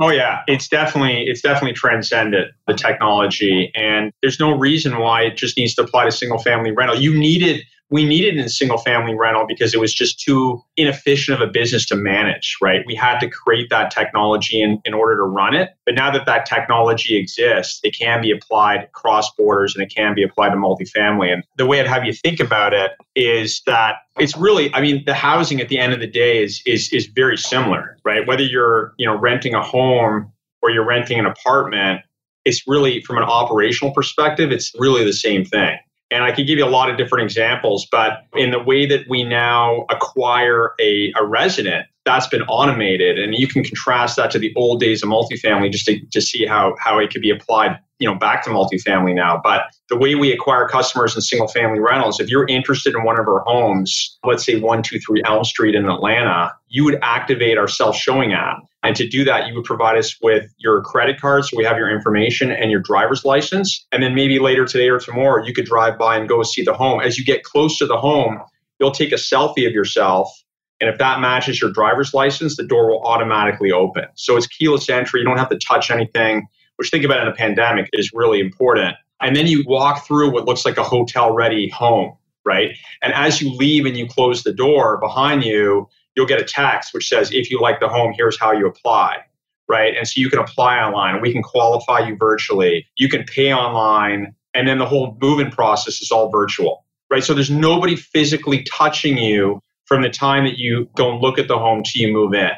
[0.00, 0.42] Oh yeah.
[0.46, 3.70] It's definitely it's definitely transcended the technology.
[3.74, 6.98] And there's no reason why it just needs to apply to single family rental.
[6.98, 11.48] You needed we needed in single family rental because it was just too inefficient of
[11.48, 12.84] a business to manage, right?
[12.88, 15.70] We had to create that technology in, in order to run it.
[15.86, 20.12] But now that that technology exists, it can be applied cross borders and it can
[20.12, 21.32] be applied to multifamily.
[21.32, 25.04] And the way I'd have you think about it is that it's really, I mean,
[25.06, 28.26] the housing at the end of the day is, is, is very similar, right?
[28.26, 32.00] Whether you're, you know, renting a home or you're renting an apartment,
[32.44, 35.78] it's really from an operational perspective, it's really the same thing
[36.14, 39.08] And I could give you a lot of different examples, but in the way that
[39.08, 43.18] we now acquire a, a resident, that's been automated.
[43.18, 46.46] And you can contrast that to the old days of multifamily just to, to see
[46.46, 50.16] how, how it could be applied you know back to multifamily now but the way
[50.16, 54.18] we acquire customers in single family rentals if you're interested in one of our homes
[54.24, 58.94] let's say 123 elm street in atlanta you would activate our self showing app and
[58.96, 61.46] to do that, you would provide us with your credit card.
[61.46, 63.86] So we have your information and your driver's license.
[63.90, 66.74] And then maybe later today or tomorrow, you could drive by and go see the
[66.74, 67.00] home.
[67.00, 68.40] As you get close to the home,
[68.78, 70.30] you'll take a selfie of yourself.
[70.80, 74.04] And if that matches your driver's license, the door will automatically open.
[74.14, 75.20] So it's keyless entry.
[75.20, 78.96] You don't have to touch anything, which think about in a pandemic is really important.
[79.20, 82.76] And then you walk through what looks like a hotel ready home, right?
[83.00, 86.92] And as you leave and you close the door behind you, you'll get a text
[86.92, 89.18] which says, if you like the home, here's how you apply.
[89.66, 89.96] Right.
[89.96, 91.22] And so you can apply online.
[91.22, 92.86] We can qualify you virtually.
[92.98, 94.34] You can pay online.
[94.52, 96.84] And then the whole moving process is all virtual.
[97.10, 97.24] Right.
[97.24, 101.48] So there's nobody physically touching you from the time that you go and look at
[101.48, 102.50] the home to you move in.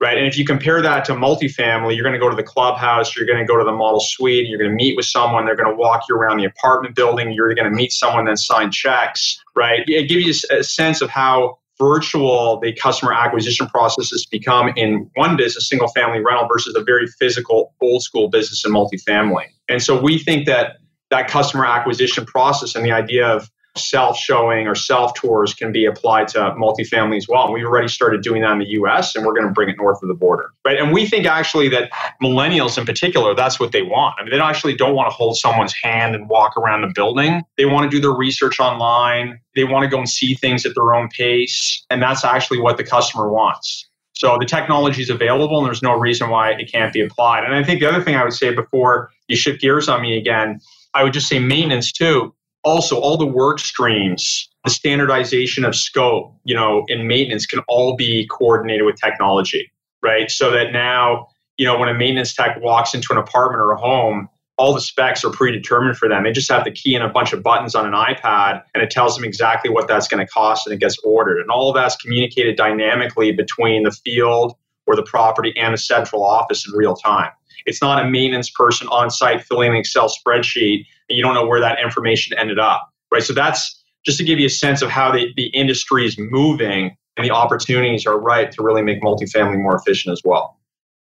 [0.00, 0.18] Right.
[0.18, 3.26] And if you compare that to multifamily, you're going to go to the clubhouse, you're
[3.26, 5.70] going to go to the model suite, you're going to meet with someone, they're going
[5.70, 9.40] to walk you around the apartment building, you're going to meet someone, then sign checks.
[9.56, 9.80] Right.
[9.86, 15.10] It gives you a sense of how virtual the customer acquisition process has become in
[15.14, 19.46] one business, single family rental, versus a very physical, old school business in multifamily.
[19.68, 20.76] And so we think that
[21.10, 25.84] that customer acquisition process and the idea of self showing or self tours can be
[25.84, 27.44] applied to multifamily as well.
[27.44, 29.76] And we've already started doing that in the US and we're going to bring it
[29.76, 30.52] north of the border.
[30.64, 30.78] Right.
[30.78, 31.90] And we think actually that
[32.22, 34.16] millennials in particular, that's what they want.
[34.18, 37.42] I mean, they actually don't want to hold someone's hand and walk around the building.
[37.56, 39.40] They want to do their research online.
[39.56, 41.84] They want to go and see things at their own pace.
[41.90, 43.88] And that's actually what the customer wants.
[44.12, 47.42] So the technology is available and there's no reason why it can't be applied.
[47.42, 50.16] And I think the other thing I would say before you shift gears on me
[50.16, 50.60] again,
[50.94, 52.32] I would just say maintenance too
[52.64, 57.96] also all the work streams the standardization of scope you know and maintenance can all
[57.96, 59.70] be coordinated with technology
[60.04, 60.30] right?
[60.30, 63.76] So that now you know when a maintenance tech walks into an apartment or a
[63.76, 66.22] home all the specs are predetermined for them.
[66.22, 68.90] They just have to key in a bunch of buttons on an ipad and it
[68.90, 71.40] tells them exactly what that's going to cost and it gets ordered.
[71.40, 74.54] And all of that's communicated dynamically between the field
[74.86, 77.30] or the property and the central office in real time.
[77.66, 81.46] It's not a maintenance person on site filling an Excel spreadsheet and you don't know
[81.46, 83.22] where that information ended up, right?
[83.22, 86.96] So that's just to give you a sense of how the, the industry is moving
[87.16, 90.58] and the opportunities are right to really make multifamily more efficient as well.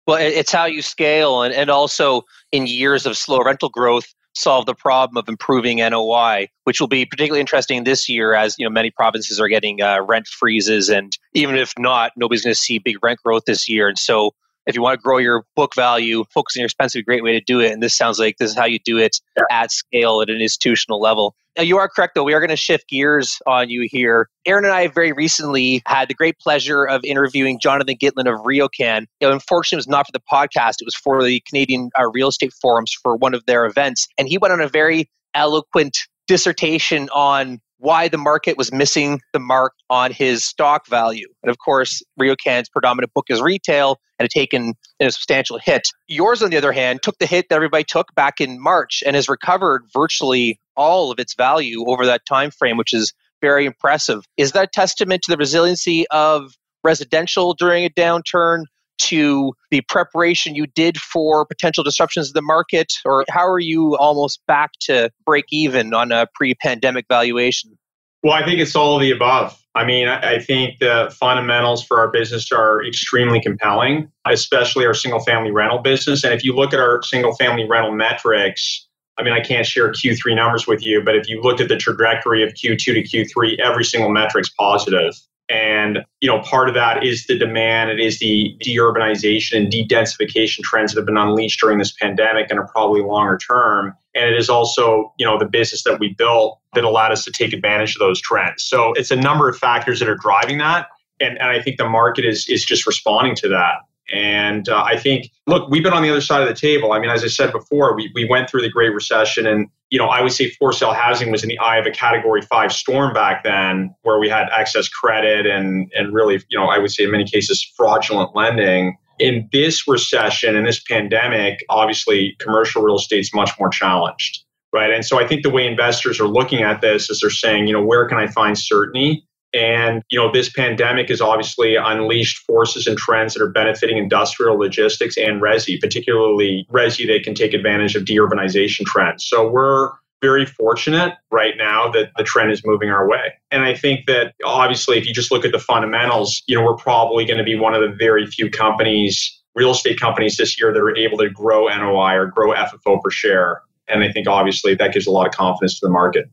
[0.06, 4.66] Well, it's how you scale and, and also in years of slow rental growth, solve
[4.66, 8.70] the problem of improving NOI, which will be particularly interesting this year as you know
[8.70, 12.78] many provinces are getting uh, rent freezes, and even if not, nobody's going to see
[12.78, 13.88] big rent growth this year.
[13.88, 14.32] And so
[14.66, 17.32] if you want to grow your book value, focusing your expense is a great way
[17.32, 17.72] to do it.
[17.72, 19.44] And this sounds like this is how you do it yeah.
[19.50, 21.34] at scale at an institutional level.
[21.56, 22.22] Now, you are correct, though.
[22.22, 24.28] We are going to shift gears on you here.
[24.46, 29.06] Aaron and I very recently had the great pleasure of interviewing Jonathan Gitlin of RioCan.
[29.20, 32.08] You know, unfortunately, it was not for the podcast, it was for the Canadian uh,
[32.10, 34.06] Real Estate Forums for one of their events.
[34.16, 39.38] And he went on a very eloquent dissertation on why the market was missing the
[39.38, 41.26] mark on his stock value.
[41.42, 45.88] And of course, RioCan's predominant book is retail and had taken a substantial hit.
[46.06, 49.16] Yours, on the other hand, took the hit that everybody took back in March and
[49.16, 54.24] has recovered virtually all of its value over that time frame, which is very impressive.
[54.36, 56.52] Is that a testament to the resiliency of
[56.84, 58.64] residential during a downturn?
[59.00, 63.96] To the preparation you did for potential disruptions of the market, or how are you
[63.96, 67.78] almost back to break even on a pre pandemic valuation?
[68.22, 69.56] Well, I think it's all of the above.
[69.74, 75.20] I mean, I think the fundamentals for our business are extremely compelling, especially our single
[75.20, 76.24] family rental business.
[76.24, 79.92] And if you look at our single family rental metrics, I mean, I can't share
[79.92, 83.60] Q3 numbers with you, but if you looked at the trajectory of Q2 to Q3,
[83.60, 85.14] every single metric's positive.
[85.50, 87.90] And you know, part of that is the demand.
[87.90, 92.58] It is the deurbanization and de-densification trends that have been unleashed during this pandemic and
[92.58, 93.94] are probably longer term.
[94.14, 97.32] And it is also, you know, the business that we built that allowed us to
[97.32, 98.64] take advantage of those trends.
[98.64, 100.86] So it's a number of factors that are driving that.
[101.20, 103.74] And, and I think the market is is just responding to that.
[104.12, 106.92] And uh, I think, look, we've been on the other side of the table.
[106.92, 109.98] I mean, as I said before, we, we went through the Great Recession, and you
[109.98, 112.72] know, I would say for sale housing was in the eye of a Category Five
[112.72, 116.90] storm back then, where we had excess credit and and really, you know, I would
[116.90, 118.96] say in many cases fraudulent lending.
[119.18, 124.90] In this recession, in this pandemic, obviously, commercial real estate is much more challenged, right?
[124.90, 127.74] And so I think the way investors are looking at this is they're saying, you
[127.74, 129.26] know, where can I find certainty?
[129.52, 134.58] And you know, this pandemic has obviously unleashed forces and trends that are benefiting industrial
[134.58, 139.26] logistics and resi, particularly resi that can take advantage of deurbanization trends.
[139.26, 139.90] So we're
[140.22, 143.32] very fortunate right now that the trend is moving our way.
[143.50, 146.76] And I think that obviously, if you just look at the fundamentals, you know, we're
[146.76, 150.72] probably going to be one of the very few companies, real estate companies this year
[150.72, 153.62] that are able to grow NOI or grow FFO per share.
[153.88, 156.30] And I think obviously that gives a lot of confidence to the market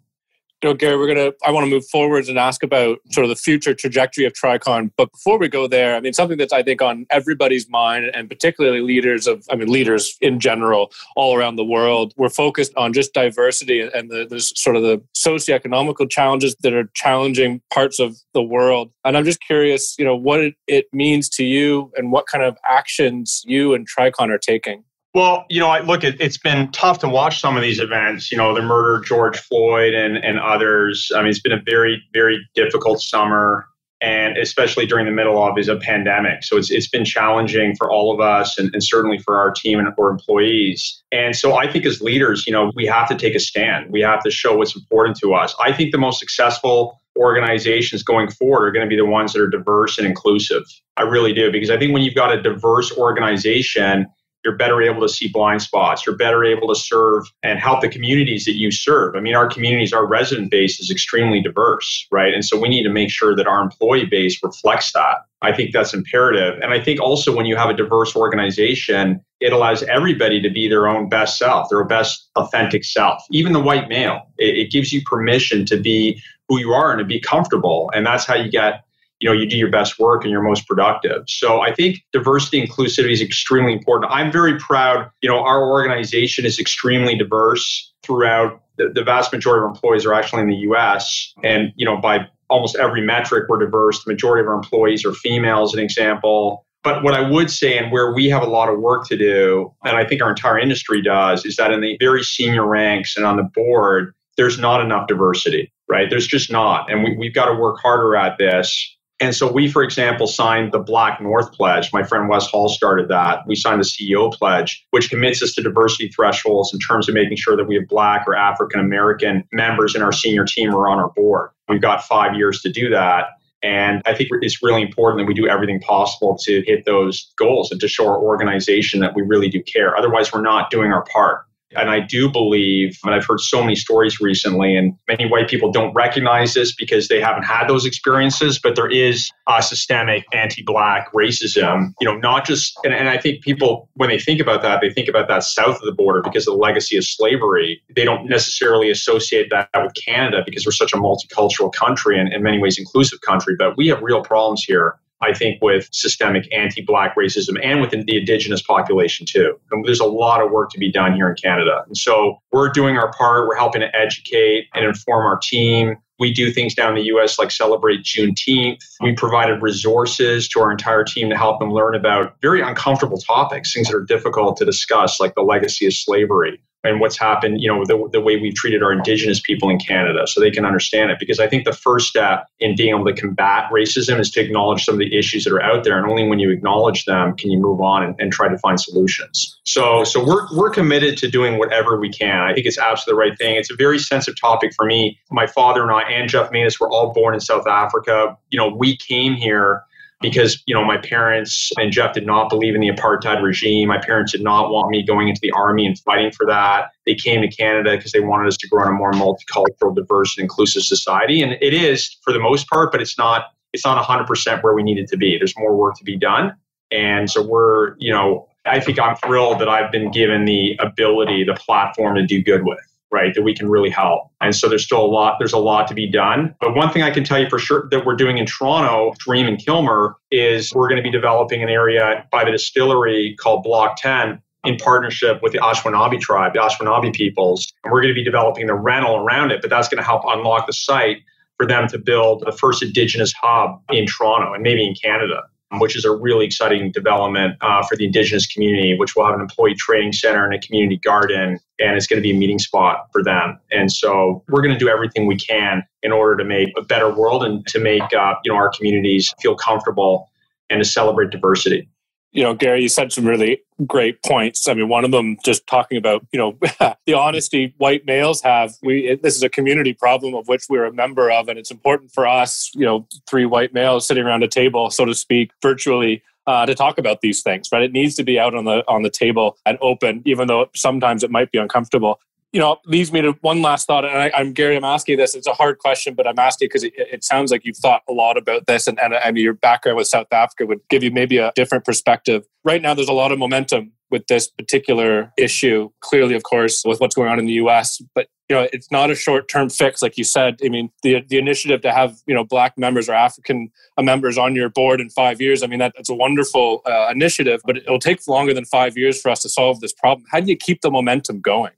[0.64, 1.34] you know, Gary, we're gonna.
[1.46, 4.92] I want to move forwards and ask about sort of the future trajectory of Tricon.
[4.98, 8.28] But before we go there, I mean, something that's I think on everybody's mind, and
[8.28, 12.92] particularly leaders of, I mean, leaders in general, all around the world, we're focused on
[12.92, 18.18] just diversity and the, the sort of the socioeconomical challenges that are challenging parts of
[18.34, 18.92] the world.
[19.06, 22.44] And I'm just curious, you know, what it, it means to you, and what kind
[22.44, 24.84] of actions you and Tricon are taking.
[25.14, 28.32] Well, you know, I look, it, it's been tough to watch some of these events.
[28.32, 31.12] You know, the murder of George Floyd and and others.
[31.16, 33.66] I mean, it's been a very very difficult summer,
[34.02, 36.44] and especially during the middle of is a pandemic.
[36.44, 39.80] So it's it's been challenging for all of us, and, and certainly for our team
[39.80, 41.02] and our employees.
[41.12, 43.92] And so I think as leaders, you know, we have to take a stand.
[43.92, 45.56] We have to show what's important to us.
[45.60, 49.42] I think the most successful organizations going forward are going to be the ones that
[49.42, 50.62] are diverse and inclusive.
[50.98, 54.06] I really do because I think when you've got a diverse organization
[54.48, 56.06] you're better able to see blind spots.
[56.06, 59.14] You're better able to serve and help the communities that you serve.
[59.14, 62.34] I mean, our communities, our resident base is extremely diverse, right?
[62.34, 65.18] And so we need to make sure that our employee base reflects that.
[65.42, 66.62] I think that's imperative.
[66.62, 70.70] And I think also when you have a diverse organization, it allows everybody to be
[70.70, 74.22] their own best self, their best authentic self, even the white male.
[74.38, 77.92] It, it gives you permission to be who you are and to be comfortable.
[77.94, 78.86] And that's how you get
[79.20, 81.24] you know you do your best work and you're most productive.
[81.28, 84.12] So i think diversity inclusivity is extremely important.
[84.12, 88.62] I'm very proud you know our organization is extremely diverse throughout.
[88.78, 92.28] The, the vast majority of employees are actually in the us and you know by
[92.50, 94.04] almost every metric we're diverse.
[94.04, 96.66] The majority of our employees are female as an example.
[96.84, 99.74] But what I would say, and where we have a lot of work to do,
[99.84, 103.26] and I think our entire industry does, is that in the very senior ranks and
[103.26, 106.10] on the board, there's not enough diversity, right?
[106.10, 106.90] There's just not.
[106.90, 110.72] And we, we've got to work harder at this and so we, for example, signed
[110.72, 111.92] the Black North Pledge.
[111.92, 113.48] My friend Wes Hall started that.
[113.48, 117.38] We signed the CEO Pledge, which commits us to diversity thresholds in terms of making
[117.38, 121.00] sure that we have Black or African American members in our senior team or on
[121.00, 121.50] our board.
[121.68, 123.30] We've got five years to do that.
[123.64, 127.72] And I think it's really important that we do everything possible to hit those goals
[127.72, 129.98] and to show our organization that we really do care.
[129.98, 131.47] Otherwise, we're not doing our part.
[131.76, 135.72] And I do believe, and I've heard so many stories recently, and many white people
[135.72, 140.64] don't recognize this because they haven't had those experiences, but there is a systemic anti
[140.64, 144.62] Black racism, you know, not just, and, and I think people, when they think about
[144.62, 147.82] that, they think about that south of the border because of the legacy of slavery.
[147.96, 152.44] They don't necessarily associate that with Canada because we're such a multicultural country and in
[152.44, 156.82] many ways inclusive country, but we have real problems here I think, with systemic anti
[156.82, 159.60] Black racism and within the Indigenous population, too.
[159.72, 161.84] And there's a lot of work to be done here in Canada.
[161.88, 163.48] And so we're doing our part.
[163.48, 165.98] We're helping to educate and inform our team.
[166.20, 168.80] We do things down in the US like celebrate Juneteenth.
[169.02, 173.74] We provided resources to our entire team to help them learn about very uncomfortable topics,
[173.74, 177.72] things that are difficult to discuss, like the legacy of slavery and what's happened, you
[177.72, 181.12] know, the, the way we've treated our indigenous people in Canada so they can understand
[181.12, 181.20] it.
[181.20, 184.84] Because I think the first step in being able to combat racism is to acknowledge
[184.84, 185.98] some of the issues that are out there.
[185.98, 188.80] And only when you acknowledge them can you move on and, and try to find
[188.80, 189.60] solutions.
[189.66, 192.42] So, so we're, we're committed to doing whatever we can.
[192.42, 193.56] I think it's absolutely the right thing.
[193.56, 195.20] It's a very sensitive topic for me.
[195.32, 198.38] My father and I and Geoff Matus were all born in South Africa.
[198.50, 199.84] You know, we came here
[200.22, 203.90] because you know my parents and Geoff did not believe in the apartheid regime.
[203.90, 206.92] My parents did not want me going into the army and fighting for that.
[207.06, 210.38] They came to Canada because they wanted us to grow in a more multicultural, diverse,
[210.38, 214.04] and inclusive society, and it is for the most part, but it's not it's not
[214.04, 215.38] 100% where we need it to be.
[215.38, 216.56] There's more work to be done,
[216.92, 221.44] and so we're you know I think I'm thrilled that I've been given the ability,
[221.44, 222.80] the platform to do good with
[223.12, 224.30] right that we can really help.
[224.42, 226.56] And so there's still a lot there's a lot to be done.
[226.60, 229.48] But one thing i can tell you for sure that we're doing in toronto dream
[229.48, 233.98] and kilmer is we're going to be developing an area by the distillery called block
[234.02, 237.72] 10 in partnership with the Anishinaabe tribe, the Anishinaabe peoples.
[237.84, 240.24] And we're going to be developing the rental around it, but that's going to help
[240.26, 241.18] unlock the site
[241.56, 245.44] for them to build the first Indigenous hub in Toronto and maybe in Canada
[245.80, 249.42] which is a really exciting development uh, for the Indigenous community, which will have an
[249.42, 253.08] employee training center and a community garden, and it's going to be a meeting spot
[253.12, 253.60] for them.
[253.72, 257.14] And so we're going to do everything we can in order to make a better
[257.14, 260.30] world and to make uh, you know our communities feel comfortable
[260.70, 261.90] and to celebrate diversity
[262.32, 264.68] you know, Gary, you said some really great points.
[264.68, 266.58] I mean, one of them just talking about, you know,
[267.06, 268.76] the honesty white males have.
[268.82, 271.72] We it, this is a community problem of which we're a member of, and it's
[271.72, 275.52] important for us, you know, three white males sitting around a table, so to speak,
[275.62, 276.24] virtually.
[276.46, 277.84] Uh, to talk about these things, right?
[277.84, 281.22] It needs to be out on the on the table and open, even though sometimes
[281.22, 282.22] it might be uncomfortable
[282.58, 284.04] you know, leads me to one last thought.
[284.04, 285.36] And I, am Gary, I'm asking this.
[285.36, 288.12] It's a hard question, but I'm asking because it, it, sounds like you've thought a
[288.12, 291.38] lot about this, and, and, and your background with South Africa would give you maybe
[291.38, 292.48] a different perspective.
[292.64, 295.92] Right now, there's a lot of momentum with this particular issue.
[296.00, 299.12] Clearly, of course, with what's going on in the U.S., but you know, it's not
[299.12, 300.58] a short-term fix, like you said.
[300.66, 303.70] I mean, the the initiative to have you know black members or African
[304.02, 305.62] members on your board in five years.
[305.62, 309.22] I mean, that, that's a wonderful uh, initiative, but it'll take longer than five years
[309.22, 310.26] for us to solve this problem.
[310.32, 311.74] How do you keep the momentum going?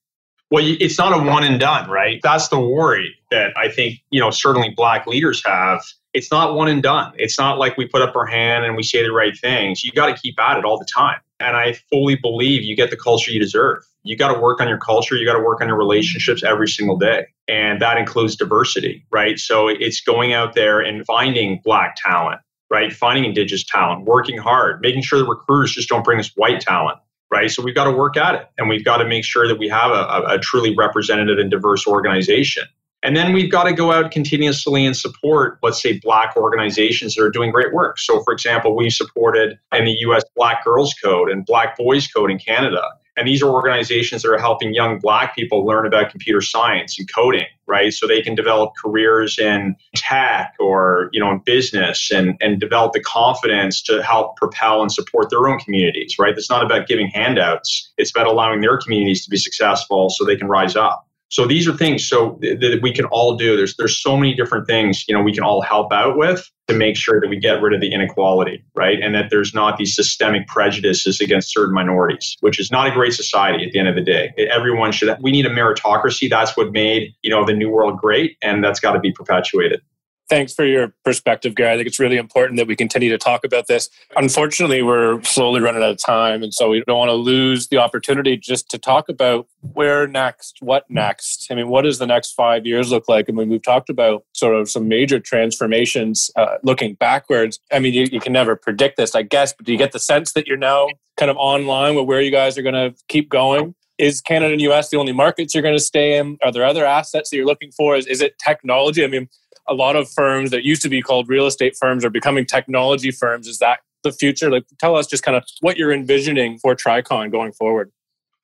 [0.52, 2.20] Well, it's not a one and done, right?
[2.24, 5.84] That's the worry that I think, you know, certainly black leaders have.
[6.14, 7.14] It's not one and done.
[7.18, 9.84] It's not like we put up our hand and we say the right things.
[9.84, 11.20] You got to keep at it all the time.
[11.40, 13.84] And I fully believe you get the culture you deserve.
[14.04, 15.16] You got to work on your culture.
[15.16, 17.28] You got to work on your relationships every single day.
[17.48, 19.38] And that includes diversity, right?
[19.38, 22.42] So it's going out there and finding black talent,
[22.72, 22.92] right?
[22.92, 26.98] Finding indigenous talent, working hard, making sure the recruiters just don't bring us white talent
[27.32, 27.50] right?
[27.52, 29.68] So we've got to work at it and we've got to make sure that we
[29.70, 32.64] have a, a, truly representative and diverse organization.
[33.02, 37.24] And then we've got to go out continuously and support, let's say, Black organizations that
[37.24, 37.98] are doing great work.
[37.98, 42.30] So, for example, we supported in the US Black Girls Code and Black Boys Code
[42.30, 42.82] in Canada.
[43.16, 47.12] And these are organizations that are helping young black people learn about computer science and
[47.14, 47.94] coding, right?
[47.94, 52.94] So they can develop careers in tech or, you know, in business and, and develop
[52.94, 56.36] the confidence to help propel and support their own communities, right?
[56.38, 57.92] It's not about giving handouts.
[57.98, 61.06] It's about allowing their communities to be successful so they can rise up.
[61.30, 63.56] So these are things so that we can all do.
[63.56, 66.74] There's there's so many different things you know we can all help out with to
[66.74, 69.00] make sure that we get rid of the inequality, right?
[69.02, 73.14] And that there's not these systemic prejudices against certain minorities, which is not a great
[73.14, 74.32] society at the end of the day.
[74.52, 75.16] Everyone should.
[75.22, 76.30] We need a meritocracy.
[76.30, 79.82] That's what made you know the new world great, and that's got to be perpetuated
[80.30, 81.74] thanks for your perspective, Gary.
[81.74, 83.90] I think it's really important that we continue to talk about this.
[84.16, 86.44] Unfortunately, we're slowly running out of time.
[86.44, 90.58] And so we don't want to lose the opportunity just to talk about where next,
[90.62, 91.48] what next.
[91.52, 93.26] I mean, what does the next five years look like?
[93.28, 97.60] I mean, we've talked about sort of some major transformations uh, looking backwards.
[97.72, 100.00] I mean, you, you can never predict this, I guess, but do you get the
[100.00, 103.30] sense that you're now kind of online with where you guys are going to keep
[103.30, 103.76] going?
[103.98, 106.38] is Canada and US the only markets you're going to stay in?
[106.42, 107.98] Are there other assets that you're looking for?
[107.98, 109.04] Is, is it technology?
[109.04, 109.28] I mean,
[109.70, 113.12] a lot of firms that used to be called real estate firms are becoming technology
[113.12, 113.48] firms.
[113.48, 114.50] Is that the future?
[114.50, 117.92] Like, tell us just kind of what you're envisioning for Tricon going forward.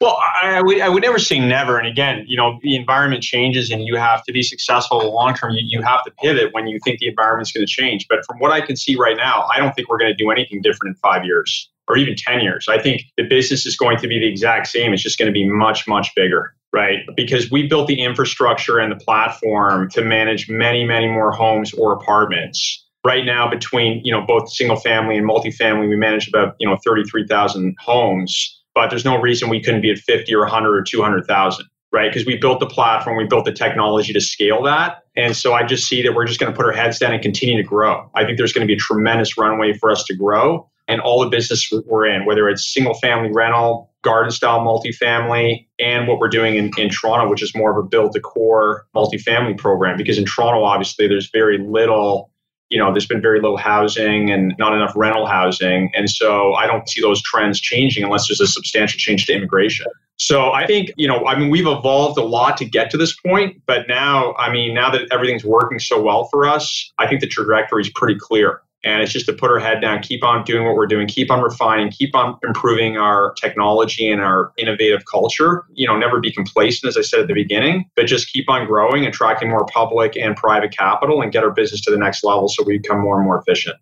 [0.02, 1.78] Well, I, I, would, I would never say never.
[1.78, 5.52] And again, you know, the environment changes and you have to be successful long term.
[5.52, 8.06] You, you have to pivot when you think the environment's going to change.
[8.10, 10.32] But from what I can see right now, I don't think we're going to do
[10.32, 12.68] anything different in five years or even 10 years.
[12.68, 14.94] I think the business is going to be the exact same.
[14.94, 17.00] It's just going to be much, much bigger right?
[17.16, 21.94] Because we built the infrastructure and the platform to manage many, many more homes or
[21.94, 22.86] apartments.
[23.06, 26.78] Right now, between you know both single family and multifamily, we manage about you know
[26.86, 28.62] 33,000 homes.
[28.74, 32.12] But there's no reason we couldn't be at 50 or 100 or 200,000 right?
[32.12, 35.04] Because we built the platform, we built the technology to scale that.
[35.16, 37.22] And so I just see that we're just going to put our heads down and
[37.22, 38.12] continue to grow.
[38.16, 41.24] I think there's going to be a tremendous runway for us to grow and all
[41.24, 46.30] the business we're in, whether it's single family rental, garden style multifamily, and what we're
[46.30, 49.98] doing in, in Toronto, which is more of a build to core multifamily program.
[49.98, 52.30] Because in Toronto, obviously, there's very little,
[52.70, 55.90] you know, there's been very little housing and not enough rental housing.
[55.96, 59.88] And so I don't see those trends changing unless there's a substantial change to immigration.
[60.18, 63.14] So I think, you know, I mean, we've evolved a lot to get to this
[63.20, 67.20] point, but now, I mean, now that everything's working so well for us, I think
[67.20, 68.62] the trajectory is pretty clear.
[68.86, 71.32] And it's just to put our head down, keep on doing what we're doing, keep
[71.32, 75.66] on refining, keep on improving our technology and our innovative culture.
[75.74, 78.68] You know, never be complacent, as I said at the beginning, but just keep on
[78.68, 82.48] growing, attracting more public and private capital, and get our business to the next level
[82.48, 83.76] so we become more and more efficient.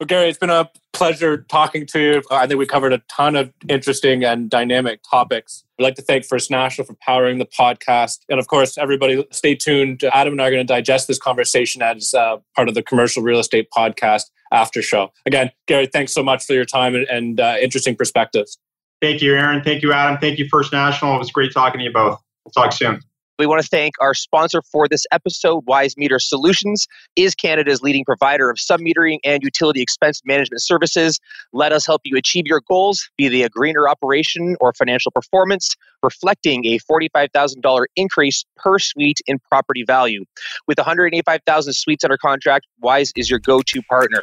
[0.00, 2.22] Well, Gary, it's been a pleasure talking to you.
[2.30, 5.64] I think we covered a ton of interesting and dynamic topics.
[5.78, 8.20] I'd like to thank First National for powering the podcast.
[8.28, 10.02] And of course, everybody stay tuned.
[10.12, 13.22] Adam and I are going to digest this conversation as uh, part of the Commercial
[13.22, 15.12] Real Estate Podcast after show.
[15.26, 18.58] Again, Gary, thanks so much for your time and, and uh, interesting perspectives.
[19.00, 19.62] Thank you, Aaron.
[19.62, 20.18] Thank you, Adam.
[20.18, 21.14] Thank you, First National.
[21.16, 22.22] It was great talking to you both.
[22.44, 23.00] We'll talk soon.
[23.36, 28.04] We want to thank our sponsor for this episode, Wyse Meter Solutions, is Canada's leading
[28.04, 31.18] provider of submetering and utility expense management services.
[31.52, 35.74] Let us help you achieve your goals, be they a greener operation or financial performance,
[36.00, 40.24] reflecting a $45,000 increase per suite in property value.
[40.68, 44.22] With 185,000 suites under contract, Wyse is your go-to partner.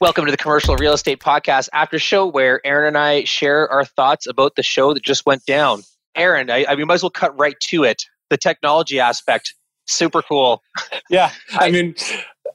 [0.00, 3.84] Welcome to the Commercial Real Estate Podcast after show, where Aaron and I share our
[3.84, 5.82] thoughts about the show that just went down.
[6.14, 8.04] Aaron, I, I we might as well cut right to it.
[8.30, 9.54] The technology aspect.
[9.88, 10.62] Super cool.
[11.10, 11.94] Yeah, I mean,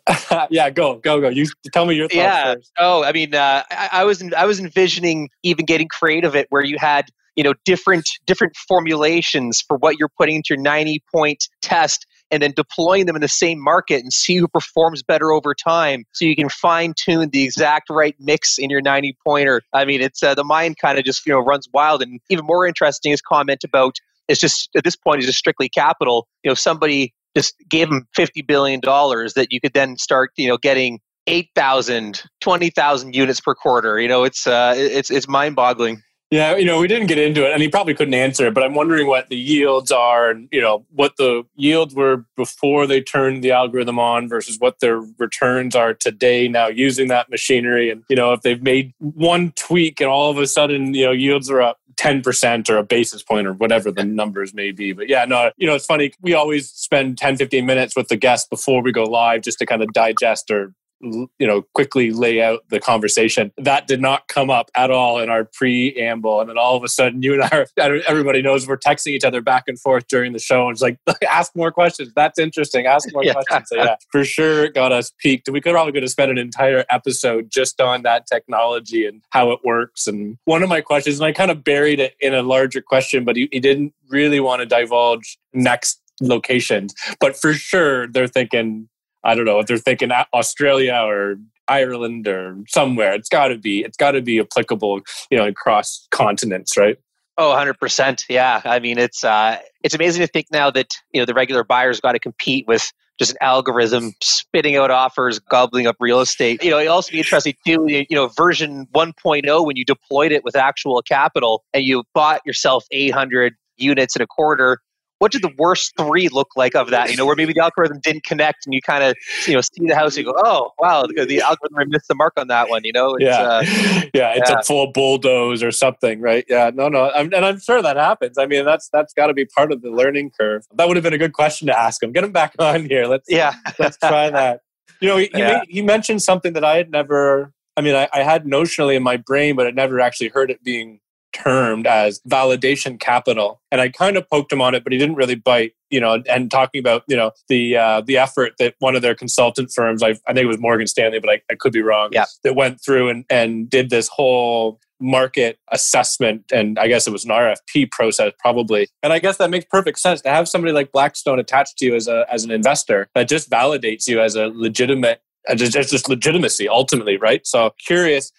[0.52, 1.28] yeah, go, go, go.
[1.28, 2.54] You tell me your thoughts yeah.
[2.54, 2.72] first.
[2.78, 6.64] Oh, I mean, uh, I, I was I was envisioning even getting creative it where
[6.64, 11.50] you had you know different different formulations for what you're putting into your 90 point
[11.62, 15.54] test and then deploying them in the same market and see who performs better over
[15.54, 19.86] time so you can fine tune the exact right mix in your 90 pointer i
[19.86, 22.02] mean it's uh, the mind kind of just you know runs wild.
[22.02, 25.70] And even more interesting is comment about it's just at this point is just strictly
[25.70, 26.28] capital.
[26.44, 30.48] You know somebody just gave them 50 billion dollars that you could then start you
[30.48, 34.00] know getting 8,000 20,000 units per quarter.
[34.00, 36.04] You know it's uh it's it's mind boggling
[36.34, 38.56] Yeah, you know, we didn't get into it, and he probably couldn't answer it.
[38.56, 42.88] But I'm wondering what the yields are, and you know, what the yields were before
[42.88, 46.48] they turned the algorithm on versus what their returns are today.
[46.48, 50.40] Now using that machinery, and you know, if they've made one tweak, and all of
[50.40, 51.78] a sudden, you know, yields are up.
[51.98, 54.94] 10% or a basis point or whatever the numbers may be.
[54.94, 56.12] But yeah, no, you know, it's funny.
[56.22, 59.68] We always spend 10, 15 minutes with the guest before we go live just to
[59.68, 60.74] kind of digest or
[61.04, 63.52] you know quickly lay out the conversation.
[63.58, 66.40] That did not come up at all in our preamble.
[66.42, 69.24] And then all of a sudden you and i are everybody knows we're texting each
[69.24, 70.68] other back and forth during the show.
[70.68, 70.98] And it's like
[71.30, 72.12] ask more questions.
[72.16, 72.86] That's interesting.
[72.86, 73.34] Ask more Yeah.
[73.34, 73.70] questions.
[73.70, 75.50] So yeah for sure it got us piqued.
[75.50, 79.52] We could probably could have spent an entire episode just on that technology and how
[79.52, 80.08] it works.
[80.08, 83.24] And one of my questions and i kind of buried it in a larger question
[83.26, 86.94] but he, he didn't really want to divulge next locations.
[87.20, 88.88] But for sure they're thinking
[89.24, 91.36] I don't know if they're thinking Australia or
[91.68, 93.14] Ireland or somewhere.
[93.14, 93.82] It's got to be.
[93.84, 96.98] It's got to be applicable, you know, across continents, right?
[97.38, 98.26] Oh, 100%.
[98.30, 98.62] Yeah.
[98.64, 102.00] I mean, it's uh, it's amazing to think now that, you know, the regular buyer's
[102.00, 106.64] got to compete with just an algorithm spitting out offers, gobbling up real estate.
[106.64, 110.44] You know, it also be interesting too, you know, version 1.0 when you deployed it
[110.44, 114.80] with actual capital and you bought yourself 800 units in a quarter.
[115.20, 117.10] What did the worst three look like of that?
[117.10, 119.16] You know, where maybe the algorithm didn't connect, and you kind of,
[119.48, 122.34] you know, see the house, you go, "Oh, wow, the, the algorithm missed the mark
[122.36, 123.62] on that one." You know, it's, yeah, uh,
[124.14, 124.60] yeah, it's yeah.
[124.60, 126.44] a full bulldoze or something, right?
[126.50, 128.38] Yeah, no, no, I'm, and I'm sure that happens.
[128.38, 130.66] I mean, that's that's got to be part of the learning curve.
[130.76, 132.12] That would have been a good question to ask him.
[132.12, 133.06] Get him back on here.
[133.06, 134.62] Let's yeah, let's try that.
[135.00, 135.60] You know, he, he, Yeah.
[135.60, 137.54] made, he mentioned something that I had never.
[137.76, 140.64] I mean, I, I had notionally in my brain, but I never actually heard it
[140.64, 141.00] being
[141.34, 143.62] termed as validation capital.
[143.72, 145.74] And I kind of poked him on it, but he didn't really bite.
[145.90, 149.14] You know, and talking about you know the uh, the effort that one of their
[149.14, 152.10] consultant firms, I, I think it was Morgan Stanley, but I, I could be wrong.
[152.12, 152.26] Yeah.
[152.44, 157.26] that went through and and did this whole market assessment and I guess it was
[157.26, 158.88] an RFP process probably.
[159.04, 161.96] And I guess that makes perfect sense to have somebody like Blackstone attached to you
[161.96, 165.22] as a as an investor that just validates you as a legitimate
[165.56, 167.46] just just legitimacy ultimately, right?
[167.46, 168.32] So curious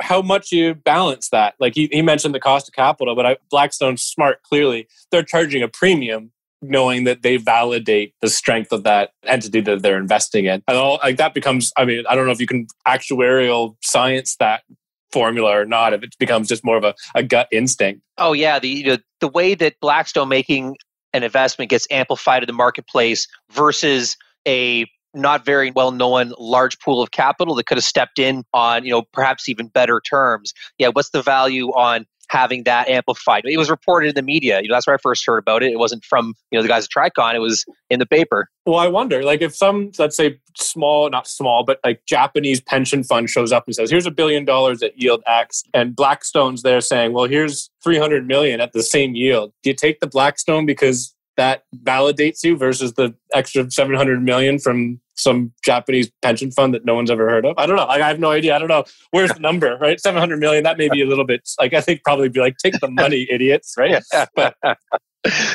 [0.00, 1.54] how much you balance that.
[1.58, 4.88] Like he, he mentioned the cost of capital, but I, Blackstone's smart clearly.
[5.10, 9.98] They're charging a premium knowing that they validate the strength of that entity that they're
[9.98, 10.62] investing in.
[10.68, 14.36] And all like that becomes I mean, I don't know if you can actuarial science
[14.36, 14.62] that
[15.10, 18.02] formula or not, if it becomes just more of a, a gut instinct.
[18.18, 20.76] Oh yeah, the you know, the way that Blackstone making
[21.12, 24.16] an investment gets amplified in the marketplace versus
[24.46, 28.84] a not very well known large pool of capital that could have stepped in on
[28.84, 30.52] you know perhaps even better terms.
[30.78, 33.42] Yeah, what's the value on having that amplified?
[33.44, 34.60] It was reported in the media.
[34.62, 35.72] You know, that's where I first heard about it.
[35.72, 37.34] It wasn't from you know the guys at Tricon.
[37.34, 38.48] It was in the paper.
[38.64, 43.02] Well, I wonder, like, if some, let's say, small, not small, but like Japanese pension
[43.04, 46.80] fund shows up and says, "Here's a billion dollars at yield X," and Blackstone's there
[46.80, 51.14] saying, "Well, here's 300 million at the same yield." Do you take the Blackstone because
[51.36, 56.94] that validates you versus the extra 700 million from some Japanese pension fund that no
[56.94, 57.54] one's ever heard of?
[57.58, 57.86] I don't know.
[57.86, 58.54] Like, I have no idea.
[58.54, 60.00] I don't know where's the number, right?
[60.00, 60.64] 700 million.
[60.64, 63.26] That may be a little bit like I think probably be like, take the money,
[63.30, 64.02] idiots, right?
[64.34, 64.76] But I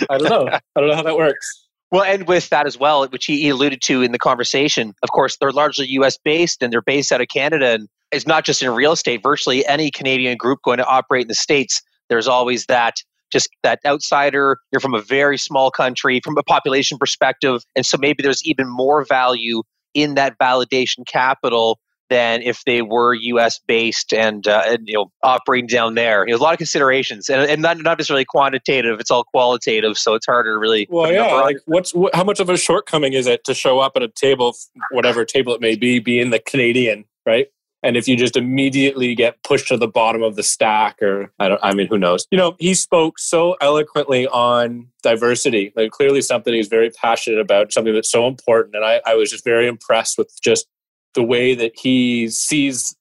[0.09, 0.47] don't know.
[0.49, 1.67] I don't know how that works.
[1.91, 5.11] Well, and with that as well, which he he alluded to in the conversation, of
[5.11, 7.73] course, they're largely US based and they're based out of Canada.
[7.73, 11.27] And it's not just in real estate, virtually any Canadian group going to operate in
[11.29, 13.01] the States, there's always that
[13.31, 14.57] just that outsider.
[14.71, 17.63] You're from a very small country from a population perspective.
[17.75, 19.63] And so maybe there's even more value
[19.93, 23.59] in that validation capital than if they were U.S.
[23.67, 26.25] based and, uh, and you know operating down there.
[26.25, 28.99] You know, a lot of considerations, and, and not not necessarily quantitative.
[28.99, 30.87] It's all qualitative, so it's harder to really.
[30.89, 31.33] Well, yeah.
[31.33, 34.07] Like, what's what, how much of a shortcoming is it to show up at a
[34.07, 34.55] table,
[34.91, 37.47] whatever table it may be, being the Canadian, right?
[37.83, 41.47] And if you just immediately get pushed to the bottom of the stack, or I
[41.47, 42.25] don't, I mean, who knows?
[42.31, 47.71] You know, he spoke so eloquently on diversity, like clearly something he's very passionate about,
[47.71, 48.75] something that's so important.
[48.75, 50.67] And I, I was just very impressed with just
[51.13, 52.95] the way that he sees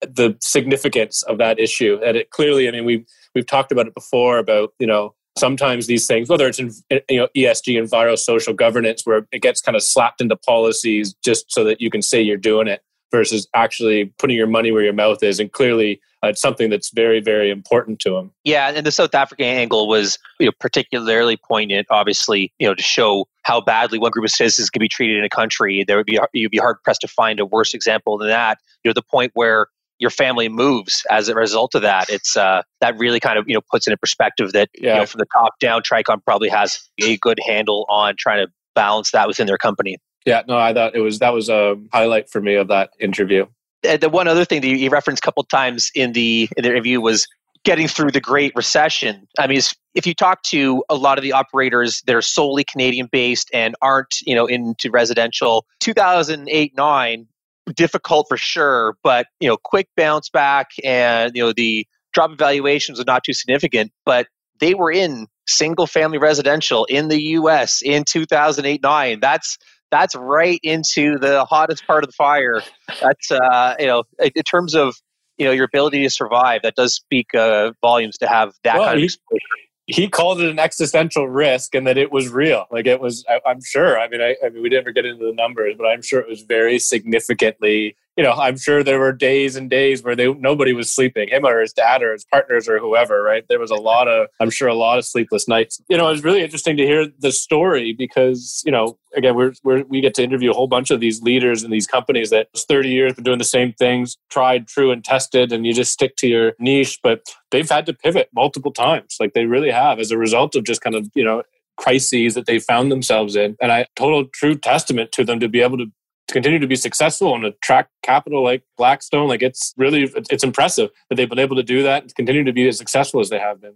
[0.00, 1.98] the significance of that issue.
[2.04, 5.86] And it clearly, I mean, we've we've talked about it before about you know sometimes
[5.86, 6.72] these things, whether it's in
[7.08, 11.46] you know ESG, environmental social governance, where it gets kind of slapped into policies just
[11.52, 14.92] so that you can say you're doing it, versus actually putting your money where your
[14.92, 18.30] mouth is, and clearly uh, it's something that's very, very important to them.
[18.44, 22.82] Yeah, and the South African angle was you know, particularly poignant, obviously, you know, to
[22.82, 25.84] show how badly one group of citizens can be treated in a country.
[25.86, 28.58] There would be you'd be hard pressed to find a worse example than that.
[28.84, 29.68] You know, the point where
[30.00, 32.10] your family moves as a result of that.
[32.10, 34.94] It's uh, that really kind of you know puts it in perspective that yeah.
[34.94, 38.52] you know from the top down, Tricon probably has a good handle on trying to
[38.74, 39.98] balance that within their company.
[40.26, 43.46] Yeah, no, I thought it was that was a highlight for me of that interview.
[43.82, 47.00] The one other thing that you referenced a couple times in the in the interview
[47.00, 47.26] was
[47.64, 49.26] getting through the Great Recession.
[49.38, 49.60] I mean,
[49.94, 53.74] if you talk to a lot of the operators that are solely Canadian based and
[53.82, 57.26] aren't, you know, into residential, 2008 9
[57.74, 62.36] difficult for sure, but you know, quick bounce back and you know the drop in
[62.36, 64.26] valuations not too significant, but
[64.58, 69.20] they were in single family residential in the US in 2008 9.
[69.20, 69.58] That's
[69.90, 72.62] that's right into the hottest part of the fire.
[73.00, 74.96] That's uh, you know, in terms of
[75.38, 78.88] you know your ability to survive, that does speak uh, volumes to have that well,
[78.88, 79.40] kind of exposure.
[79.86, 82.66] He called it an existential risk, and that it was real.
[82.70, 83.98] Like it was, I, am sure.
[83.98, 86.28] I mean, I, I mean, we didn't get into the numbers, but I'm sure it
[86.28, 90.72] was very significantly you know, I'm sure there were days and days where they nobody
[90.72, 93.44] was sleeping, him or his dad or his partners or whoever, right?
[93.48, 95.80] There was a lot of, I'm sure, a lot of sleepless nights.
[95.88, 99.52] You know, it was really interesting to hear the story because, you know, again, we're,
[99.62, 102.48] we're we get to interview a whole bunch of these leaders in these companies that
[102.56, 106.16] 30 years been doing the same things, tried, true, and tested, and you just stick
[106.16, 106.98] to your niche.
[107.02, 110.64] But they've had to pivot multiple times, like they really have, as a result of
[110.64, 111.42] just kind of, you know,
[111.76, 113.56] crises that they found themselves in.
[113.60, 115.86] And I total true testament to them to be able to
[116.30, 119.28] to continue to be successful and attract capital like Blackstone.
[119.28, 122.52] Like it's really it's impressive that they've been able to do that and continue to
[122.52, 123.74] be as successful as they have been.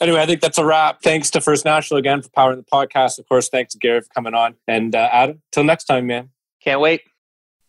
[0.00, 1.00] Anyway, I think that's a wrap.
[1.02, 3.18] Thanks to First National again for powering the podcast.
[3.18, 4.56] Of course, thanks to Gary for coming on.
[4.68, 6.30] And uh, Adam, till next time, man.
[6.62, 7.02] Can't wait.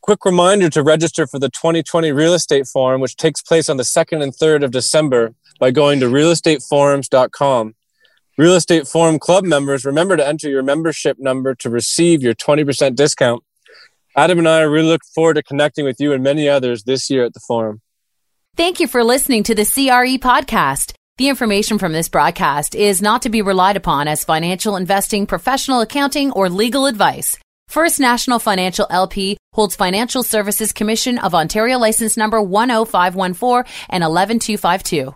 [0.01, 3.84] Quick reminder to register for the 2020 Real Estate Forum, which takes place on the
[3.84, 7.76] 2nd and 3rd of December by going to realestateforums.com.
[8.38, 12.95] Real Estate Forum Club members, remember to enter your membership number to receive your 20%
[12.95, 13.43] discount.
[14.18, 17.24] Adam and I really look forward to connecting with you and many others this year
[17.24, 17.82] at the forum.
[18.55, 20.93] Thank you for listening to the CRE podcast.
[21.18, 25.82] The information from this broadcast is not to be relied upon as financial investing, professional
[25.82, 27.38] accounting, or legal advice.
[27.68, 35.13] First National Financial LP holds Financial Services Commission of Ontario license number 10514 and 11252.